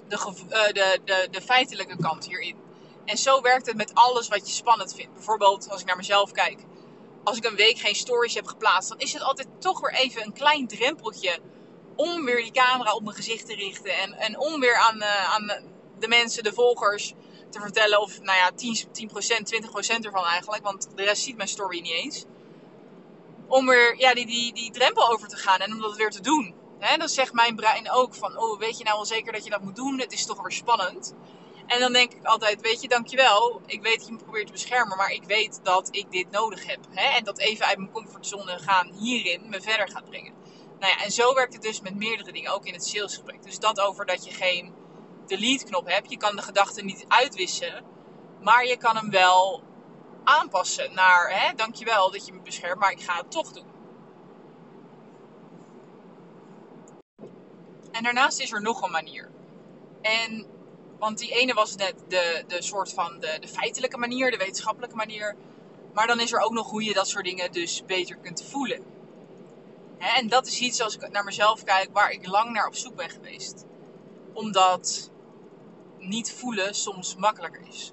de, 0.08 0.18
eh, 0.50 0.74
de, 0.74 1.00
de, 1.06 1.28
de 1.32 1.42
feitelijke 1.42 1.98
kant 1.98 2.26
hierin. 2.26 2.58
En 3.06 3.18
zo 3.18 3.42
werkt 3.42 3.66
het 3.66 3.76
met 3.76 3.94
alles 3.94 4.28
wat 4.28 4.48
je 4.48 4.54
spannend 4.54 4.96
vindt. 4.96 5.14
Bijvoorbeeld 5.14 5.70
als 5.70 5.82
ik 5.82 5.88
naar 5.88 5.98
mezelf 5.98 6.32
kijk. 6.32 6.60
Als 7.24 7.38
ik 7.38 7.46
een 7.46 7.56
week 7.56 7.78
geen 7.78 7.96
stories 7.96 8.34
heb 8.34 8.48
geplaatst, 8.48 8.90
dan 8.90 9.00
is 9.00 9.14
het 9.14 9.22
altijd 9.22 9.48
toch 9.60 9.80
weer 9.80 9.94
even 9.94 10.24
een 10.24 10.34
klein 10.34 10.68
drempeltje 10.68 11.40
om 11.96 12.26
weer 12.26 12.42
die 12.44 12.52
camera 12.52 12.94
op 12.94 13.04
mijn 13.04 13.16
gezicht 13.16 13.46
te 13.46 13.56
richten. 13.56 13.98
En, 13.98 14.14
en 14.14 14.40
om 14.40 14.60
weer 14.60 14.76
aan, 14.76 14.98
uh, 14.98 15.34
aan 15.34 15.64
de 16.00 16.08
mensen, 16.08 16.44
de 16.44 16.54
volgers, 16.54 17.14
te 17.50 17.60
vertellen. 17.60 18.02
Of 18.02 18.22
nou 18.22 18.38
ja, 18.38 18.52
10, 18.52 18.78
10% 18.78 18.84
20% 20.00 20.06
ervan 20.06 20.26
eigenlijk. 20.26 20.64
Want 20.64 20.88
de 20.96 21.04
rest 21.04 21.24
ziet 21.24 21.38
mijn 21.38 21.50
story 21.50 21.82
niet 21.82 21.92
eens. 21.92 22.26
Om 23.48 23.68
weer 23.68 23.98
ja, 23.98 24.14
die, 24.14 24.26
die, 24.26 24.54
die 24.54 24.72
drempel 24.72 25.12
over 25.12 25.28
te 25.28 25.36
gaan 25.36 25.60
en 25.60 25.74
om 25.74 25.82
dat 25.82 25.96
weer 25.96 26.10
te 26.10 26.22
doen. 26.22 26.54
He, 26.80 26.98
dan 26.98 27.10
zegt 27.10 27.34
mijn 27.34 27.56
brein 27.56 27.92
ook 27.92 28.16
van, 28.16 28.38
oh 28.38 28.60
weet 28.60 28.78
je 28.78 28.84
nou 28.84 28.96
wel 28.96 29.06
zeker 29.06 29.34
dat 29.34 29.44
je 29.44 29.50
dat 29.50 29.62
moet 29.62 29.76
doen? 29.76 30.00
Het 30.00 30.12
is 30.12 30.26
toch 30.26 30.42
weer 30.42 30.52
spannend. 30.52 31.14
En 31.68 31.80
dan 31.80 31.94
denk 31.94 32.14
ik 32.14 32.26
altijd, 32.26 32.62
weet 32.62 32.82
je, 32.82 32.88
dankjewel. 32.88 33.62
Ik 33.66 33.82
weet 33.82 33.98
dat 33.98 34.08
je 34.08 34.14
me 34.14 34.18
probeert 34.18 34.46
te 34.46 34.52
beschermen, 34.52 34.98
maar 34.98 35.12
ik 35.12 35.24
weet 35.24 35.60
dat 35.64 35.88
ik 35.92 36.12
dit 36.12 36.32
nodig 36.32 36.66
heb. 36.66 36.80
En 36.94 37.24
dat 37.24 37.40
even 37.40 37.66
uit 37.66 37.78
mijn 37.78 37.92
comfortzone 37.92 38.60
gaan 38.60 38.92
hierin 38.94 39.50
me 39.50 39.62
verder 39.62 39.90
gaat 39.90 40.10
brengen. 40.10 40.34
Nou 40.80 40.94
ja, 40.94 41.04
en 41.04 41.12
zo 41.12 41.34
werkt 41.34 41.54
het 41.54 41.62
dus 41.62 41.82
met 41.82 41.96
meerdere 41.96 42.32
dingen, 42.32 42.54
ook 42.54 42.66
in 42.66 42.74
het 42.74 42.86
salesgesprek. 42.86 43.44
Dus 43.44 43.60
dat 43.60 43.80
over 43.80 44.06
dat 44.06 44.26
je 44.26 44.32
geen 44.32 44.74
delete 45.30 45.66
knop 45.66 45.88
hebt. 45.88 46.10
Je 46.10 46.18
kan 46.18 46.36
de 46.36 46.42
gedachten 46.42 46.86
niet 46.86 47.06
uitwissen, 47.08 47.84
maar 48.42 48.66
je 48.66 48.78
kan 48.78 48.96
hem 48.96 49.10
wel 49.10 49.64
aanpassen 50.24 50.94
naar, 50.94 51.30
hè, 51.34 51.56
dankjewel 51.56 52.12
dat 52.12 52.26
je 52.26 52.34
me 52.34 52.42
beschermt, 52.42 52.80
maar 52.80 52.92
ik 52.92 53.02
ga 53.02 53.18
het 53.18 53.32
toch 53.32 53.52
doen. 53.52 53.68
En 57.92 58.04
daarnaast 58.04 58.40
is 58.40 58.52
er 58.52 58.62
nog 58.62 58.82
een 58.82 58.92
manier. 58.92 59.30
En, 60.02 60.46
want 61.00 61.18
die 61.18 61.32
ene 61.32 61.54
was 61.54 61.76
net 61.76 61.94
de, 62.08 62.44
de 62.48 62.62
soort 62.62 62.94
van 62.94 63.20
de, 63.20 63.38
de 63.40 63.48
feitelijke 63.48 63.98
manier, 63.98 64.32
de 64.32 64.38
wetenschappelijke 64.38 64.96
manier. 64.96 65.36
Maar 65.94 66.08
dan 66.08 66.20
is 66.20 66.32
er 66.32 66.40
ook 66.40 66.52
nog 66.52 66.70
hoe 66.70 66.84
je 66.84 66.94
dat 66.94 67.08
soort 67.08 67.26
dingen 67.26 67.52
dus 67.52 67.86
beter 67.86 68.18
kunt 68.18 68.44
voelen. 68.44 68.84
en 69.98 70.28
dat 70.28 70.48
is 70.48 70.60
iets 70.60 70.82
als 70.82 70.96
ik 70.96 71.10
naar 71.12 71.24
mezelf 71.24 71.64
kijk 71.64 71.90
waar 71.94 72.12
ik 72.12 72.28
lang 72.28 72.52
naar 72.52 72.68
op 72.68 72.76
zoek 72.76 72.96
ben 72.96 73.10
geweest. 73.10 73.66
Omdat 74.34 75.12
niet 76.00 76.34
voelen 76.34 76.76
soms 76.76 77.16
makkelijker 77.16 77.68
is. 77.68 77.92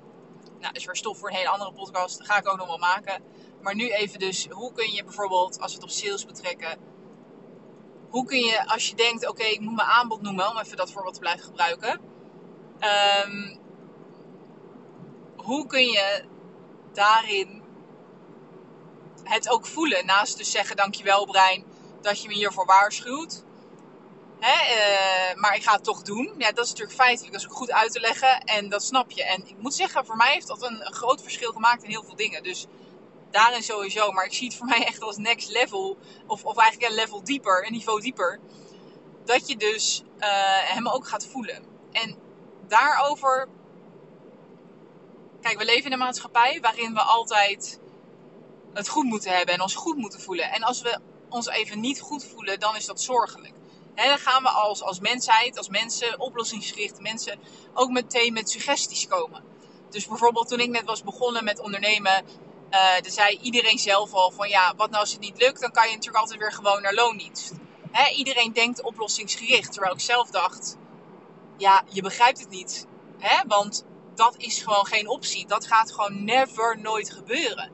Nou, 0.61 0.75
is 0.75 0.85
weer 0.85 0.97
stof 0.97 1.19
voor 1.19 1.29
een 1.29 1.35
hele 1.35 1.49
andere 1.49 1.73
podcast. 1.73 2.19
Dat 2.19 2.27
ga 2.27 2.39
ik 2.39 2.49
ook 2.49 2.59
nog 2.59 2.67
wel 2.67 2.79
maken. 2.79 3.23
Maar 3.63 3.75
nu 3.75 3.91
even 3.91 4.19
dus, 4.19 4.49
hoe 4.49 4.73
kun 4.73 4.93
je 4.93 5.05
bijvoorbeeld, 5.05 5.61
als 5.61 5.71
we 5.71 5.81
het 5.81 5.91
op 5.91 5.97
sales 5.97 6.25
betrekken, 6.25 6.79
hoe 8.11 8.25
kun 8.25 8.39
je, 8.39 8.67
als 8.67 8.89
je 8.89 8.95
denkt, 8.95 9.29
oké, 9.29 9.43
ik 9.43 9.61
moet 9.61 9.77
mijn 9.77 9.89
aanbod 9.89 10.23
noemen, 10.23 10.51
om 10.51 10.59
even 10.59 10.77
dat 10.77 10.93
voorbeeld 10.93 11.15
te 11.15 11.21
blijven 11.21 11.45
gebruiken. 11.45 12.01
Um, 13.27 13.61
hoe 15.37 15.67
kun 15.67 15.87
je 15.87 16.25
daarin 16.93 17.63
het 19.25 19.49
ook 19.49 19.67
voelen? 19.67 20.07
Naast 20.07 20.39
dus 20.39 20.51
zeggen, 20.51 20.77
dankjewel 20.77 21.27
brein, 21.27 21.65
dat 22.01 22.23
je 22.23 22.29
me 22.29 22.35
hiervoor 22.35 22.67
waarschuwt. 22.67 23.45
Uh, 24.47 25.41
maar 25.41 25.55
ik 25.55 25.63
ga 25.63 25.73
het 25.73 25.85
toch 25.85 26.03
doen. 26.03 26.35
Ja, 26.39 26.53
dat 26.53 26.65
is 26.65 26.71
natuurlijk 26.71 26.99
feitelijk. 26.99 27.33
Dat 27.33 27.43
is 27.43 27.49
ook 27.49 27.57
goed 27.57 27.73
uit 27.73 27.93
te 27.93 28.01
leggen. 28.01 28.41
En 28.41 28.69
dat 28.69 28.83
snap 28.85 29.11
je. 29.11 29.25
En 29.25 29.47
ik 29.47 29.59
moet 29.59 29.75
zeggen, 29.75 30.07
voor 30.07 30.17
mij 30.17 30.33
heeft 30.33 30.47
dat 30.47 30.63
een, 30.63 30.93
groot 30.93 31.23
verschil 31.23 31.53
gemaakt 31.53 31.83
in 31.83 31.91
heel 31.91 32.03
veel 32.03 32.17
dingen. 32.17 32.43
Dus 32.43 32.67
daarin 33.31 33.63
sowieso. 33.63 34.13
Maar 34.13 34.25
ik 34.25 34.33
zie 34.33 34.47
het 34.47 34.57
voor 34.57 34.67
mij 34.67 34.85
echt 34.85 35.03
als 35.03 35.17
next 35.17 35.49
level. 35.49 35.99
Of, 36.27 36.45
of 36.45 36.57
eigenlijk 36.57 36.91
een 36.91 36.97
level 36.97 37.25
dieper, 37.25 37.67
een 37.67 37.73
niveau 37.73 38.01
dieper. 38.01 38.41
Dat 39.25 39.49
je 39.49 39.57
dus 39.57 40.03
uh, 40.19 40.27
hem 40.75 40.89
ook 40.89 41.09
gaat 41.09 41.27
voelen. 41.27 41.65
En 41.93 42.17
daarover. 42.69 43.49
Kijk, 45.41 45.59
we 45.59 45.65
leven 45.65 45.85
in 45.85 45.93
een 45.93 45.99
maatschappij 45.99 46.59
waarin 46.61 46.95
we 46.95 47.01
altijd 47.01 47.81
het 48.73 48.89
goed 48.89 49.05
moeten 49.05 49.37
hebben 49.37 49.55
en 49.55 49.61
ons 49.61 49.75
goed 49.75 49.97
moeten 49.97 50.21
voelen. 50.21 50.51
En 50.51 50.63
als 50.63 50.83
we 50.83 50.99
ons 51.29 51.49
even 51.49 51.81
niet 51.81 52.01
goed 52.01 52.25
voelen, 52.25 52.61
dan 52.61 52.77
is 52.77 52.87
dat 52.87 53.01
zorgelijk. 53.01 53.55
Dan 54.05 54.19
gaan 54.19 54.43
we 54.43 54.49
als, 54.49 54.83
als 54.83 55.01
mensheid, 55.01 55.59
als 55.59 55.69
mensen, 55.69 56.21
oplossingsgerichte 56.21 57.03
mensen, 57.03 57.39
ook 57.75 57.91
meteen 57.91 58.33
met 58.33 58.51
suggesties 58.51 59.07
komen. 59.07 59.45
Dus 59.91 60.07
bijvoorbeeld 60.07 60.49
toen 60.49 60.61
ik 60.61 60.71
net 60.71 60.85
was 60.85 61.03
begonnen 61.03 61.45
met 61.45 61.61
ondernemen, 61.61 62.25
er 62.71 63.11
zei 63.11 63.39
iedereen 63.43 63.79
zelf 63.79 64.13
al 64.13 64.31
van 64.31 64.49
ja, 64.49 64.75
wat 64.77 64.91
nou 64.91 65.01
als 65.01 65.13
het 65.13 65.21
niet 65.21 65.41
lukt, 65.41 65.61
dan 65.61 65.71
kan 65.71 65.89
je 65.89 65.95
natuurlijk 65.95 66.23
altijd 66.23 66.41
weer 66.41 66.53
gewoon 66.53 66.83
naar 66.83 66.95
loondienst. 66.95 67.53
Hè, 67.91 68.11
iedereen 68.15 68.53
denkt 68.53 68.83
oplossingsgericht, 68.83 69.73
terwijl 69.73 69.95
ik 69.95 70.01
zelf 70.01 70.31
dacht, 70.31 70.77
ja, 71.57 71.83
je 71.89 72.03
begrijpt 72.03 72.41
het 72.41 72.49
niet. 72.49 72.87
Hè? 73.19 73.47
Want 73.47 73.85
dat 74.15 74.37
is 74.37 74.63
gewoon 74.63 74.87
geen 74.87 75.09
optie. 75.09 75.47
Dat 75.47 75.67
gaat 75.67 75.93
gewoon 75.93 76.25
never, 76.25 76.79
nooit 76.81 77.11
gebeuren. 77.11 77.73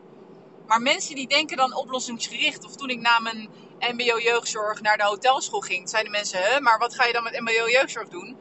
Maar 0.66 0.80
mensen 0.80 1.14
die 1.14 1.28
denken 1.28 1.56
dan 1.56 1.74
oplossingsgericht, 1.74 2.64
of 2.64 2.76
toen 2.76 2.90
ik 2.90 3.00
na 3.00 3.18
mijn 3.18 3.48
MBO 3.90 4.18
jeugdzorg 4.18 4.80
naar 4.80 4.96
de 4.96 5.04
hotelschool 5.04 5.60
ging, 5.60 5.88
zeiden 5.88 6.12
mensen, 6.12 6.42
hè, 6.42 6.60
maar 6.60 6.78
wat 6.78 6.94
ga 6.94 7.04
je 7.04 7.12
dan 7.12 7.22
met 7.22 7.40
MBO 7.40 7.68
jeugdzorg 7.68 8.08
doen? 8.08 8.36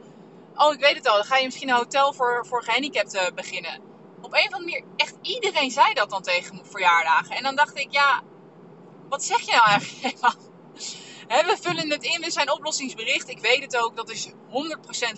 Oh, 0.54 0.72
ik 0.72 0.80
weet 0.80 0.96
het 0.96 1.08
al, 1.08 1.16
dan 1.16 1.24
ga 1.24 1.36
je 1.36 1.44
misschien 1.44 1.68
een 1.68 1.74
hotel 1.74 2.12
voor, 2.12 2.46
voor 2.46 2.62
gehandicapten 2.62 3.34
beginnen 3.34 3.90
op 4.22 4.32
een 4.32 4.46
of 4.46 4.52
andere 4.52 4.70
manier, 4.70 4.84
echt 4.96 5.14
iedereen 5.22 5.70
zei 5.70 5.94
dat 5.94 6.10
dan 6.10 6.22
tegen 6.22 6.66
verjaardagen. 6.66 7.36
En 7.36 7.42
dan 7.42 7.56
dacht 7.56 7.78
ik, 7.78 7.92
ja, 7.92 8.22
wat 9.08 9.24
zeg 9.24 9.40
je 9.40 9.52
nou 9.52 9.68
eigenlijk 9.68 10.36
we 11.48 11.56
vullen 11.60 11.90
het 11.90 12.02
in, 12.02 12.20
we 12.20 12.30
zijn 12.30 12.52
oplossingsbericht. 12.52 13.28
Ik 13.28 13.38
weet 13.38 13.62
het 13.62 13.76
ook, 13.76 13.96
dat 13.96 14.10
is 14.10 14.30
100% 14.30 14.32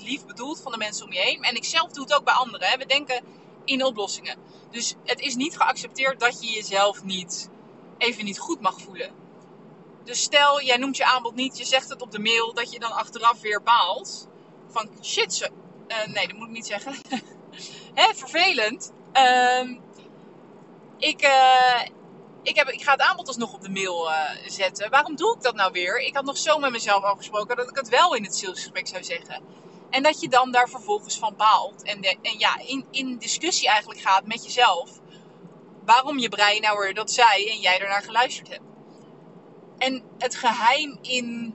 lief 0.03 0.27
bedoeld 0.27 0.61
van 0.61 0.73
de 0.73 0.79
mensen 0.79 1.07
om 1.07 1.13
je 1.13 1.21
heen. 1.21 1.43
En 1.43 1.57
ik 1.57 1.65
zelf 1.65 1.91
doe 1.91 2.05
het 2.05 2.15
ook 2.15 2.25
bij 2.25 2.35
anderen. 2.35 2.79
We 2.79 2.87
denken 2.87 3.25
in 3.65 3.85
oplossingen. 3.85 4.39
Dus 4.71 4.95
het 5.05 5.21
is 5.21 5.35
niet 5.35 5.57
geaccepteerd 5.57 6.21
dat 6.21 6.45
je 6.45 6.55
jezelf 6.55 7.03
niet 7.03 7.51
even 7.99 8.25
niet 8.25 8.39
goed 8.39 8.61
mag 8.61 8.81
voelen. 8.81 9.24
Dus 10.05 10.23
stel, 10.23 10.63
jij 10.63 10.77
noemt 10.77 10.97
je 10.97 11.05
aanbod 11.05 11.35
niet, 11.35 11.59
je 11.59 11.65
zegt 11.65 11.89
het 11.89 12.03
op 12.03 12.11
de 12.11 12.19
mail, 12.19 12.53
dat 12.53 12.73
je 12.73 12.79
dan 12.79 12.93
achteraf 12.93 13.41
weer 13.41 13.63
baalt. 13.63 14.29
Van 14.69 14.89
shit, 15.03 15.35
ze, 15.35 15.51
uh, 15.89 16.15
nee, 16.15 16.29
dat 16.29 16.37
moet 16.37 16.47
ik 16.47 16.53
niet 16.53 16.67
zeggen. 16.67 16.95
Hè, 17.95 18.15
vervelend. 18.15 18.93
Um, 19.61 19.81
ik, 20.99 21.23
uh, 21.23 21.83
ik, 22.43 22.57
heb, 22.57 22.69
ik 22.69 22.83
ga 22.83 22.93
het 22.93 23.01
aanbod 23.01 23.29
alsnog 23.29 23.53
op 23.53 23.63
de 23.63 23.71
mail 23.71 24.11
uh, 24.11 24.31
zetten. 24.47 24.91
Waarom 24.91 25.17
doe 25.17 25.35
ik 25.37 25.43
dat 25.43 25.55
nou 25.55 25.73
weer? 25.73 26.01
Ik 26.01 26.15
had 26.15 26.25
nog 26.25 26.39
zo 26.39 26.59
met 26.59 26.71
mezelf 26.71 27.03
afgesproken 27.03 27.57
dat 27.57 27.71
ik 27.71 27.77
het 27.77 27.89
wel 27.89 28.15
in 28.15 28.25
het 28.25 28.37
salesgesprek 28.37 28.89
zou 28.89 29.05
zeggen. 29.05 29.43
En 29.91 30.03
dat 30.03 30.21
je 30.21 30.29
dan 30.29 30.51
daar 30.51 30.69
vervolgens 30.69 31.19
van 31.19 31.35
baalt. 31.37 31.83
En, 31.83 32.03
en 32.03 32.39
ja, 32.39 32.59
in, 32.59 32.87
in 32.91 33.19
discussie 33.19 33.69
eigenlijk 33.69 34.01
gaat 34.01 34.27
met 34.27 34.45
jezelf. 34.45 34.91
Waarom 35.85 36.19
je 36.19 36.29
brein 36.29 36.61
nou 36.61 36.79
weer 36.79 36.95
dat 36.95 37.11
zei 37.11 37.51
en 37.51 37.59
jij 37.61 37.81
ernaar 37.81 38.03
geluisterd 38.03 38.49
hebt. 38.49 38.63
En 39.85 40.03
het 40.19 40.35
geheim 40.35 40.99
in 41.01 41.55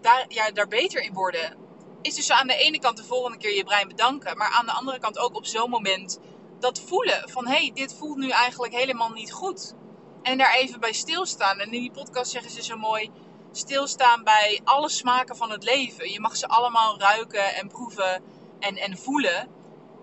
daar, 0.00 0.24
ja, 0.28 0.50
daar 0.50 0.68
beter 0.68 1.02
in 1.02 1.12
worden 1.12 1.56
is 2.02 2.14
dus 2.14 2.30
aan 2.30 2.46
de 2.46 2.56
ene 2.56 2.78
kant 2.78 2.96
de 2.96 3.04
volgende 3.04 3.38
keer 3.38 3.54
je 3.54 3.64
brein 3.64 3.88
bedanken. 3.88 4.36
Maar 4.36 4.50
aan 4.50 4.66
de 4.66 4.72
andere 4.72 4.98
kant 4.98 5.18
ook 5.18 5.36
op 5.36 5.46
zo'n 5.46 5.70
moment 5.70 6.18
dat 6.58 6.80
voelen. 6.80 7.28
Van 7.28 7.46
hé, 7.46 7.56
hey, 7.56 7.70
dit 7.74 7.94
voelt 7.94 8.16
nu 8.16 8.28
eigenlijk 8.28 8.74
helemaal 8.74 9.10
niet 9.10 9.32
goed. 9.32 9.74
En 10.22 10.38
daar 10.38 10.54
even 10.54 10.80
bij 10.80 10.92
stilstaan. 10.92 11.58
En 11.58 11.72
in 11.72 11.80
die 11.80 11.90
podcast 11.90 12.30
zeggen 12.30 12.50
ze 12.50 12.62
zo 12.62 12.76
mooi: 12.76 13.10
stilstaan 13.52 14.24
bij 14.24 14.60
alle 14.64 14.88
smaken 14.88 15.36
van 15.36 15.50
het 15.50 15.64
leven. 15.64 16.10
Je 16.10 16.20
mag 16.20 16.36
ze 16.36 16.48
allemaal 16.48 16.98
ruiken 16.98 17.54
en 17.54 17.68
proeven 17.68 18.22
en, 18.60 18.76
en 18.76 18.98
voelen. 18.98 19.48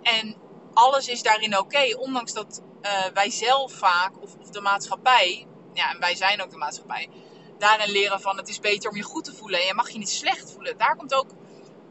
En 0.01 0.35
alles 0.73 1.07
is 1.07 1.21
daarin 1.21 1.57
oké. 1.57 1.97
ondanks 1.97 2.33
dat 2.33 2.61
uh, 2.81 3.05
wij 3.13 3.29
zelf 3.29 3.73
vaak, 3.73 4.21
of, 4.21 4.35
of 4.41 4.49
de 4.49 4.61
maatschappij, 4.61 5.47
ja, 5.73 5.91
en 5.93 5.99
wij 5.99 6.15
zijn 6.15 6.41
ook 6.41 6.49
de 6.49 6.57
maatschappij, 6.57 7.09
daarin 7.57 7.91
leren 7.91 8.21
van 8.21 8.37
het 8.37 8.49
is 8.49 8.59
beter 8.59 8.89
om 8.89 8.95
je 8.95 9.03
goed 9.03 9.23
te 9.23 9.33
voelen. 9.33 9.59
En 9.59 9.65
je 9.65 9.73
mag 9.73 9.89
je 9.89 9.97
niet 9.97 10.09
slecht 10.09 10.51
voelen. 10.51 10.77
Daar 10.77 10.95
komt 10.95 11.13
ook 11.13 11.31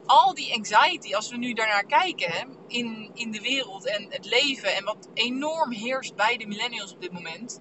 al 0.07 0.35
die 0.35 0.55
anxiety, 0.55 1.15
als 1.15 1.31
we 1.31 1.37
nu 1.37 1.53
daarnaar 1.53 1.85
kijken 1.85 2.59
in, 2.67 3.11
in 3.15 3.31
de 3.31 3.41
wereld 3.41 3.87
en 3.87 4.07
het 4.09 4.25
leven 4.25 4.75
en 4.75 4.85
wat 4.85 5.09
enorm 5.15 5.73
heerst 5.73 6.15
bij 6.15 6.37
de 6.37 6.47
millennials 6.47 6.93
op 6.93 7.01
dit 7.01 7.13
moment. 7.13 7.61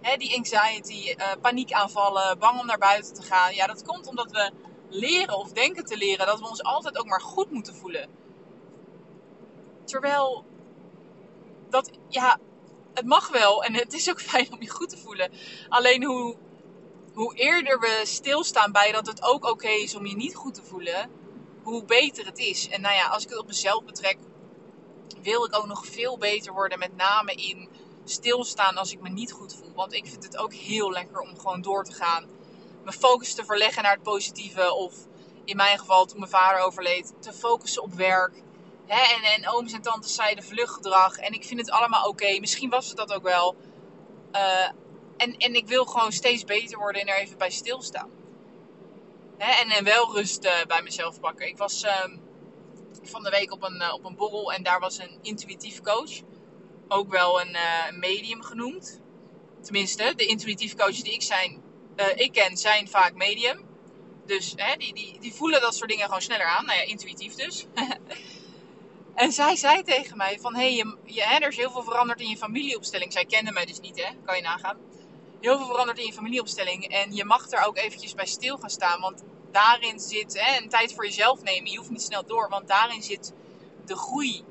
Hè, 0.00 0.16
die 0.16 0.36
anxiety, 0.36 1.10
uh, 1.10 1.24
paniekaanvallen, 1.40 2.38
bang 2.38 2.60
om 2.60 2.66
naar 2.66 2.78
buiten 2.78 3.14
te 3.14 3.22
gaan. 3.22 3.54
Ja, 3.54 3.66
dat 3.66 3.82
komt 3.82 4.06
omdat 4.06 4.30
we 4.30 4.50
leren 4.88 5.36
of 5.36 5.52
denken 5.52 5.84
te 5.84 5.96
leren 5.96 6.26
dat 6.26 6.38
we 6.40 6.48
ons 6.48 6.62
altijd 6.62 6.98
ook 6.98 7.06
maar 7.06 7.20
goed 7.20 7.50
moeten 7.50 7.74
voelen. 7.74 8.08
Terwijl 9.84 10.44
dat, 11.68 11.90
ja, 12.08 12.38
het 12.94 13.06
mag 13.06 13.28
wel 13.28 13.64
en 13.64 13.74
het 13.74 13.92
is 13.92 14.10
ook 14.10 14.20
fijn 14.32 14.52
om 14.52 14.62
je 14.62 14.70
goed 14.70 14.88
te 14.88 14.98
voelen. 14.98 15.32
Alleen 15.68 16.04
hoe, 16.04 16.36
hoe 17.14 17.34
eerder 17.34 17.80
we 17.80 18.00
stilstaan 18.04 18.72
bij 18.72 18.92
dat 18.92 19.06
het 19.06 19.22
ook 19.22 19.44
oké 19.44 19.68
is 19.68 19.94
om 19.94 20.06
je 20.06 20.16
niet 20.16 20.34
goed 20.34 20.54
te 20.54 20.64
voelen, 20.64 21.10
hoe 21.62 21.84
beter 21.84 22.26
het 22.26 22.38
is. 22.38 22.68
En 22.68 22.80
nou 22.80 22.94
ja, 22.94 23.06
als 23.06 23.22
ik 23.22 23.28
het 23.28 23.38
op 23.38 23.46
mezelf 23.46 23.84
betrek, 23.84 24.18
wil 25.22 25.44
ik 25.44 25.56
ook 25.56 25.66
nog 25.66 25.86
veel 25.86 26.18
beter 26.18 26.52
worden. 26.52 26.78
Met 26.78 26.96
name 26.96 27.32
in 27.32 27.68
stilstaan 28.04 28.76
als 28.76 28.92
ik 28.92 29.00
me 29.00 29.08
niet 29.08 29.32
goed 29.32 29.54
voel. 29.54 29.72
Want 29.74 29.92
ik 29.92 30.06
vind 30.06 30.24
het 30.24 30.36
ook 30.36 30.52
heel 30.52 30.90
lekker 30.90 31.20
om 31.20 31.38
gewoon 31.38 31.62
door 31.62 31.84
te 31.84 31.92
gaan. 31.92 32.26
Mijn 32.84 32.96
focus 32.96 33.34
te 33.34 33.44
verleggen 33.44 33.82
naar 33.82 33.92
het 33.92 34.02
positieve. 34.02 34.74
Of 34.74 34.94
in 35.44 35.56
mijn 35.56 35.78
geval, 35.78 36.06
toen 36.06 36.18
mijn 36.18 36.30
vader 36.30 36.60
overleed, 36.60 37.12
te 37.20 37.32
focussen 37.32 37.82
op 37.82 37.94
werk. 37.94 38.42
Hè, 38.90 39.14
en, 39.14 39.22
en 39.22 39.48
ooms 39.48 39.72
en 39.72 39.82
tantes 39.82 40.14
zeiden 40.14 40.44
vluchtgedrag. 40.44 41.16
En 41.16 41.32
ik 41.32 41.44
vind 41.44 41.60
het 41.60 41.70
allemaal 41.70 42.08
oké. 42.08 42.40
Misschien 42.40 42.70
was 42.70 42.88
het 42.88 42.96
dat 42.96 43.12
ook 43.12 43.22
wel. 43.22 43.56
Uh, 44.32 44.68
en, 45.16 45.36
en 45.36 45.54
ik 45.54 45.66
wil 45.66 45.84
gewoon 45.84 46.12
steeds 46.12 46.44
beter 46.44 46.78
worden 46.78 47.00
en 47.00 47.08
er 47.08 47.18
even 47.18 47.38
bij 47.38 47.50
stilstaan. 47.50 48.10
Hè, 49.38 49.62
en, 49.62 49.70
en 49.70 49.84
wel 49.84 50.14
rust 50.14 50.44
uh, 50.44 50.64
bij 50.66 50.82
mezelf 50.82 51.20
pakken. 51.20 51.46
Ik 51.46 51.56
was 51.56 51.84
uh, 51.84 52.04
van 53.02 53.22
de 53.22 53.30
week 53.30 53.52
op 53.52 53.62
een, 53.62 53.76
uh, 53.76 53.94
op 53.94 54.04
een 54.04 54.16
borrel 54.16 54.52
en 54.52 54.62
daar 54.62 54.80
was 54.80 54.98
een 54.98 55.18
intuïtief 55.22 55.80
coach. 55.80 56.20
Ook 56.88 57.10
wel 57.10 57.40
een 57.40 57.56
medium 57.98 58.42
genoemd. 58.42 59.00
Tenminste, 59.62 60.12
de 60.16 60.26
intuïtief 60.26 60.74
coaches 60.74 61.02
die 61.02 61.12
ik, 61.12 61.22
zijn, 61.22 61.62
ik 62.14 62.32
ken 62.32 62.56
zijn 62.56 62.88
vaak 62.88 63.14
medium. 63.14 63.64
Dus 64.26 64.52
hè, 64.56 64.76
die, 64.76 64.94
die, 64.94 65.20
die 65.20 65.34
voelen 65.34 65.60
dat 65.60 65.74
soort 65.74 65.90
dingen 65.90 66.04
gewoon 66.04 66.22
sneller 66.22 66.46
aan. 66.46 66.64
Nou 66.64 66.78
ja, 66.78 66.84
intuïtief 66.84 67.34
dus. 67.34 67.66
En 69.20 69.32
zij 69.32 69.56
zei 69.56 69.82
tegen 69.82 70.16
mij 70.16 70.38
van, 70.40 70.54
hé, 70.54 70.60
hey, 70.60 70.74
je, 70.74 70.96
je, 71.04 71.22
er 71.22 71.48
is 71.48 71.56
heel 71.56 71.70
veel 71.70 71.82
veranderd 71.82 72.20
in 72.20 72.28
je 72.28 72.36
familieopstelling. 72.36 73.12
Zij 73.12 73.24
kende 73.24 73.52
mij 73.52 73.64
dus 73.64 73.80
niet, 73.80 74.04
hè, 74.04 74.14
kan 74.24 74.36
je 74.36 74.42
nagaan. 74.42 74.78
Heel 75.40 75.56
veel 75.56 75.66
veranderd 75.66 75.98
in 75.98 76.06
je 76.06 76.12
familieopstelling. 76.12 76.88
En 76.88 77.14
je 77.14 77.24
mag 77.24 77.50
er 77.50 77.66
ook 77.66 77.76
eventjes 77.76 78.14
bij 78.14 78.26
stil 78.26 78.58
gaan 78.58 78.70
staan. 78.70 79.00
Want 79.00 79.22
daarin 79.50 80.00
zit, 80.00 80.40
hè, 80.40 80.62
een 80.62 80.68
tijd 80.68 80.94
voor 80.94 81.04
jezelf 81.04 81.42
nemen. 81.42 81.70
Je 81.70 81.76
hoeft 81.76 81.90
niet 81.90 82.02
snel 82.02 82.26
door, 82.26 82.48
want 82.48 82.68
daarin 82.68 83.02
zit 83.02 83.32
de 83.84 83.96
groei. 83.96 84.44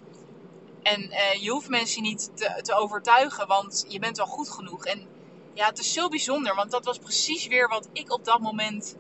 En 0.81 1.11
eh, 1.11 1.43
je 1.43 1.49
hoeft 1.51 1.69
mensen 1.69 2.01
niet 2.01 2.31
te, 2.35 2.59
te 2.61 2.73
overtuigen, 2.73 3.47
want 3.47 3.85
je 3.87 3.99
bent 3.99 4.19
al 4.19 4.27
goed 4.27 4.49
genoeg. 4.49 4.85
En 4.85 5.07
ja, 5.53 5.65
het 5.65 5.79
is 5.79 5.93
zo 5.93 6.07
bijzonder, 6.07 6.55
want 6.55 6.71
dat 6.71 6.85
was 6.85 6.97
precies 6.97 7.47
weer 7.47 7.67
wat 7.67 7.89
ik 7.93 8.13
op 8.13 8.25
dat 8.25 8.39
moment 8.39 8.95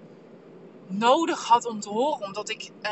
nodig 0.89 1.43
had 1.43 1.65
om 1.65 1.79
te 1.79 1.89
horen. 1.89 2.25
Omdat 2.25 2.49
ik 2.49 2.69
uh, 2.81 2.91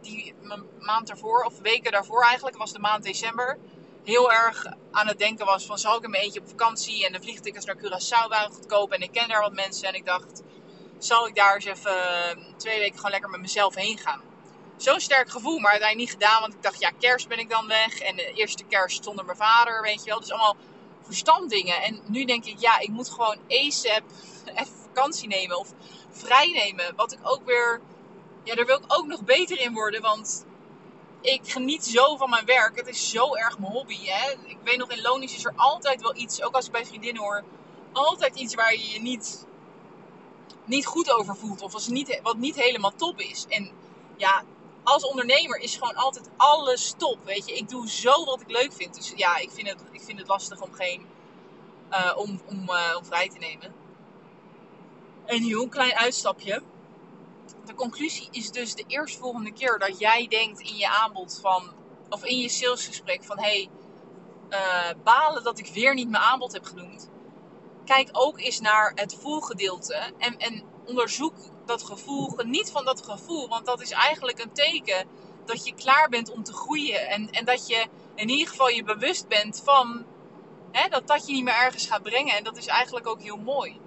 die 0.00 0.34
maand 0.80 1.06
daarvoor, 1.06 1.42
of 1.42 1.60
weken 1.60 1.92
daarvoor 1.92 2.22
eigenlijk, 2.22 2.56
was 2.56 2.72
de 2.72 2.78
maand 2.78 3.04
december, 3.04 3.58
heel 4.04 4.32
erg 4.32 4.66
aan 4.90 5.06
het 5.06 5.18
denken 5.18 5.46
was 5.46 5.66
van 5.66 5.78
zal 5.78 5.96
ik 5.96 6.02
in 6.02 6.10
mijn 6.10 6.22
eentje 6.22 6.40
op 6.40 6.48
vakantie 6.48 7.06
en 7.06 7.12
de 7.12 7.20
vliegtickets 7.20 7.64
naar 7.64 7.76
Curaçao 7.76 8.28
waren 8.28 8.52
goedkoop 8.52 8.92
en 8.92 9.00
ik 9.00 9.12
ken 9.12 9.28
daar 9.28 9.40
wat 9.40 9.52
mensen 9.52 9.88
en 9.88 9.94
ik 9.94 10.06
dacht 10.06 10.42
zal 10.98 11.26
ik 11.26 11.34
daar 11.34 11.54
eens 11.54 11.64
even 11.64 12.28
eh, 12.28 12.36
twee 12.56 12.78
weken 12.78 12.96
gewoon 12.96 13.10
lekker 13.10 13.30
met 13.30 13.40
mezelf 13.40 13.74
heen 13.74 13.98
gaan. 13.98 14.20
Zo'n 14.76 15.00
sterk 15.00 15.30
gevoel, 15.30 15.58
maar 15.58 15.70
uiteindelijk 15.70 16.10
niet 16.10 16.22
gedaan, 16.22 16.40
want 16.40 16.54
ik 16.54 16.62
dacht 16.62 16.80
ja 16.80 16.90
kerst 16.90 17.28
ben 17.28 17.38
ik 17.38 17.50
dan 17.50 17.66
weg 17.66 17.98
en 17.98 18.16
de 18.16 18.32
eerste 18.32 18.64
kerst 18.64 19.04
zonder 19.04 19.24
mijn 19.24 19.36
vader, 19.36 19.82
weet 19.82 20.04
je 20.04 20.10
wel. 20.10 20.20
Dus 20.20 20.30
allemaal 20.30 20.56
verstanddingen. 21.02 21.82
En 21.82 22.00
nu 22.06 22.24
denk 22.24 22.44
ik 22.44 22.58
ja, 22.58 22.78
ik 22.78 22.88
moet 22.88 23.10
gewoon 23.10 23.38
ASAP 23.48 24.02
even 24.60 24.87
vakantie 24.98 25.28
nemen 25.28 25.58
of 25.58 25.72
vrijnemen. 26.10 26.96
Wat 26.96 27.12
ik 27.12 27.18
ook 27.22 27.44
weer, 27.44 27.80
ja, 28.44 28.54
daar 28.54 28.66
wil 28.66 28.76
ik 28.76 28.84
ook 28.86 29.06
nog 29.06 29.24
beter 29.24 29.60
in 29.60 29.72
worden. 29.72 30.02
Want 30.02 30.44
ik 31.20 31.40
geniet 31.44 31.84
zo 31.84 32.16
van 32.16 32.30
mijn 32.30 32.44
werk. 32.44 32.76
Het 32.76 32.88
is 32.88 33.10
zo 33.10 33.34
erg 33.34 33.58
mijn 33.58 33.72
hobby. 33.72 33.98
Hè? 34.06 34.30
Ik 34.44 34.58
weet 34.64 34.76
nog, 34.76 34.90
in 34.90 35.00
Lonisch 35.02 35.34
is 35.34 35.44
er 35.44 35.52
altijd 35.56 36.02
wel 36.02 36.16
iets, 36.16 36.42
ook 36.42 36.54
als 36.54 36.66
ik 36.66 36.72
bij 36.72 36.86
vriendinnen 36.86 37.22
hoor, 37.22 37.44
altijd 37.92 38.36
iets 38.36 38.54
waar 38.54 38.72
je 38.72 38.88
je 38.88 39.00
niet, 39.00 39.46
niet 40.64 40.86
goed 40.86 41.12
over 41.12 41.36
voelt. 41.36 41.62
Of 41.62 41.74
als 41.74 41.88
niet, 41.88 42.20
wat 42.22 42.36
niet 42.36 42.56
helemaal 42.56 42.94
top 42.96 43.20
is. 43.20 43.46
En 43.48 43.70
ja, 44.16 44.44
als 44.82 45.04
ondernemer 45.04 45.58
is 45.58 45.76
gewoon 45.76 45.94
altijd 45.94 46.30
alles 46.36 46.94
top. 46.96 47.18
Weet 47.24 47.48
je, 47.48 47.56
ik 47.56 47.68
doe 47.68 47.90
zo 47.90 48.24
wat 48.24 48.40
ik 48.40 48.50
leuk 48.50 48.72
vind. 48.72 48.94
Dus 48.94 49.12
ja, 49.16 49.36
ik 49.36 49.50
vind 49.50 49.68
het, 49.68 49.82
ik 49.90 50.02
vind 50.02 50.18
het 50.18 50.28
lastig 50.28 50.60
om 50.60 50.72
geen. 50.72 51.06
Uh, 51.90 52.12
om, 52.16 52.40
om, 52.46 52.70
uh, 52.70 52.94
om 52.96 53.04
vrij 53.04 53.28
te 53.28 53.38
nemen. 53.38 53.77
Een 55.28 55.42
heel 55.42 55.68
klein 55.68 55.94
uitstapje. 55.94 56.62
De 57.64 57.74
conclusie 57.74 58.28
is 58.30 58.50
dus 58.50 58.74
de 58.74 58.84
eerstvolgende 58.86 59.52
keer 59.52 59.78
dat 59.78 59.98
jij 59.98 60.26
denkt 60.28 60.60
in 60.60 60.76
je 60.76 60.88
aanbod 60.88 61.38
van, 61.42 61.72
of 62.08 62.24
in 62.24 62.38
je 62.38 62.48
salesgesprek 62.48 63.24
van 63.24 63.38
hé, 63.38 63.44
hey, 63.44 63.68
uh, 64.50 65.02
balen 65.04 65.42
dat 65.42 65.58
ik 65.58 65.66
weer 65.66 65.94
niet 65.94 66.08
mijn 66.08 66.22
aanbod 66.22 66.52
heb 66.52 66.64
genoemd. 66.64 67.10
Kijk 67.84 68.08
ook 68.12 68.38
eens 68.38 68.60
naar 68.60 68.92
het 68.94 69.14
voelgedeelte 69.20 69.94
en, 70.18 70.38
en 70.38 70.62
onderzoek 70.86 71.34
dat 71.66 71.82
gevoel. 71.82 72.28
Geniet 72.28 72.70
van 72.70 72.84
dat 72.84 73.04
gevoel, 73.04 73.48
want 73.48 73.66
dat 73.66 73.80
is 73.80 73.90
eigenlijk 73.90 74.38
een 74.38 74.52
teken 74.52 75.08
dat 75.44 75.66
je 75.66 75.74
klaar 75.74 76.08
bent 76.08 76.30
om 76.30 76.42
te 76.42 76.52
groeien. 76.52 77.08
En, 77.08 77.30
en 77.30 77.44
dat 77.44 77.68
je 77.68 77.86
in 78.14 78.28
ieder 78.28 78.48
geval 78.48 78.68
je 78.68 78.84
bewust 78.84 79.28
bent 79.28 79.62
van 79.64 80.06
hè, 80.72 80.88
dat 80.88 81.06
dat 81.06 81.26
je 81.26 81.32
niet 81.32 81.44
meer 81.44 81.54
ergens 81.54 81.86
gaat 81.86 82.02
brengen. 82.02 82.36
En 82.36 82.44
dat 82.44 82.56
is 82.56 82.66
eigenlijk 82.66 83.06
ook 83.06 83.22
heel 83.22 83.36
mooi. 83.36 83.80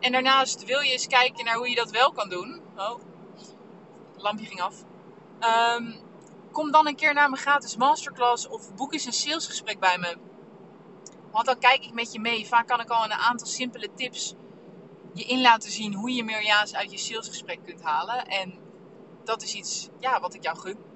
En 0.00 0.12
daarnaast 0.12 0.64
wil 0.64 0.80
je 0.80 0.92
eens 0.92 1.06
kijken 1.06 1.44
naar 1.44 1.56
hoe 1.56 1.68
je 1.68 1.74
dat 1.74 1.90
wel 1.90 2.12
kan 2.12 2.28
doen. 2.28 2.62
Oh, 2.76 3.00
lampje 4.16 4.46
ging 4.46 4.60
af. 4.60 4.74
Um, 5.76 6.00
kom 6.52 6.70
dan 6.70 6.86
een 6.86 6.96
keer 6.96 7.14
naar 7.14 7.30
mijn 7.30 7.42
gratis 7.42 7.76
masterclass 7.76 8.48
of 8.48 8.74
boek 8.74 8.92
eens 8.92 9.04
een 9.04 9.12
salesgesprek 9.12 9.78
bij 9.78 9.98
me. 9.98 10.16
Want 11.30 11.46
dan 11.46 11.58
kijk 11.58 11.84
ik 11.84 11.92
met 11.92 12.12
je 12.12 12.20
mee. 12.20 12.46
Vaak 12.46 12.66
kan 12.66 12.80
ik 12.80 12.88
al 12.88 13.04
een 13.04 13.12
aantal 13.12 13.46
simpele 13.46 13.88
tips 13.94 14.34
je 15.14 15.24
in 15.24 15.40
laten 15.40 15.70
zien 15.70 15.94
hoe 15.94 16.14
je 16.14 16.24
meer 16.24 16.44
ja's 16.44 16.74
uit 16.74 16.90
je 16.90 16.98
salesgesprek 16.98 17.64
kunt 17.64 17.82
halen. 17.82 18.26
En 18.26 18.58
dat 19.24 19.42
is 19.42 19.54
iets 19.54 19.88
ja, 19.98 20.20
wat 20.20 20.34
ik 20.34 20.42
jou 20.42 20.58
gun. 20.58 20.89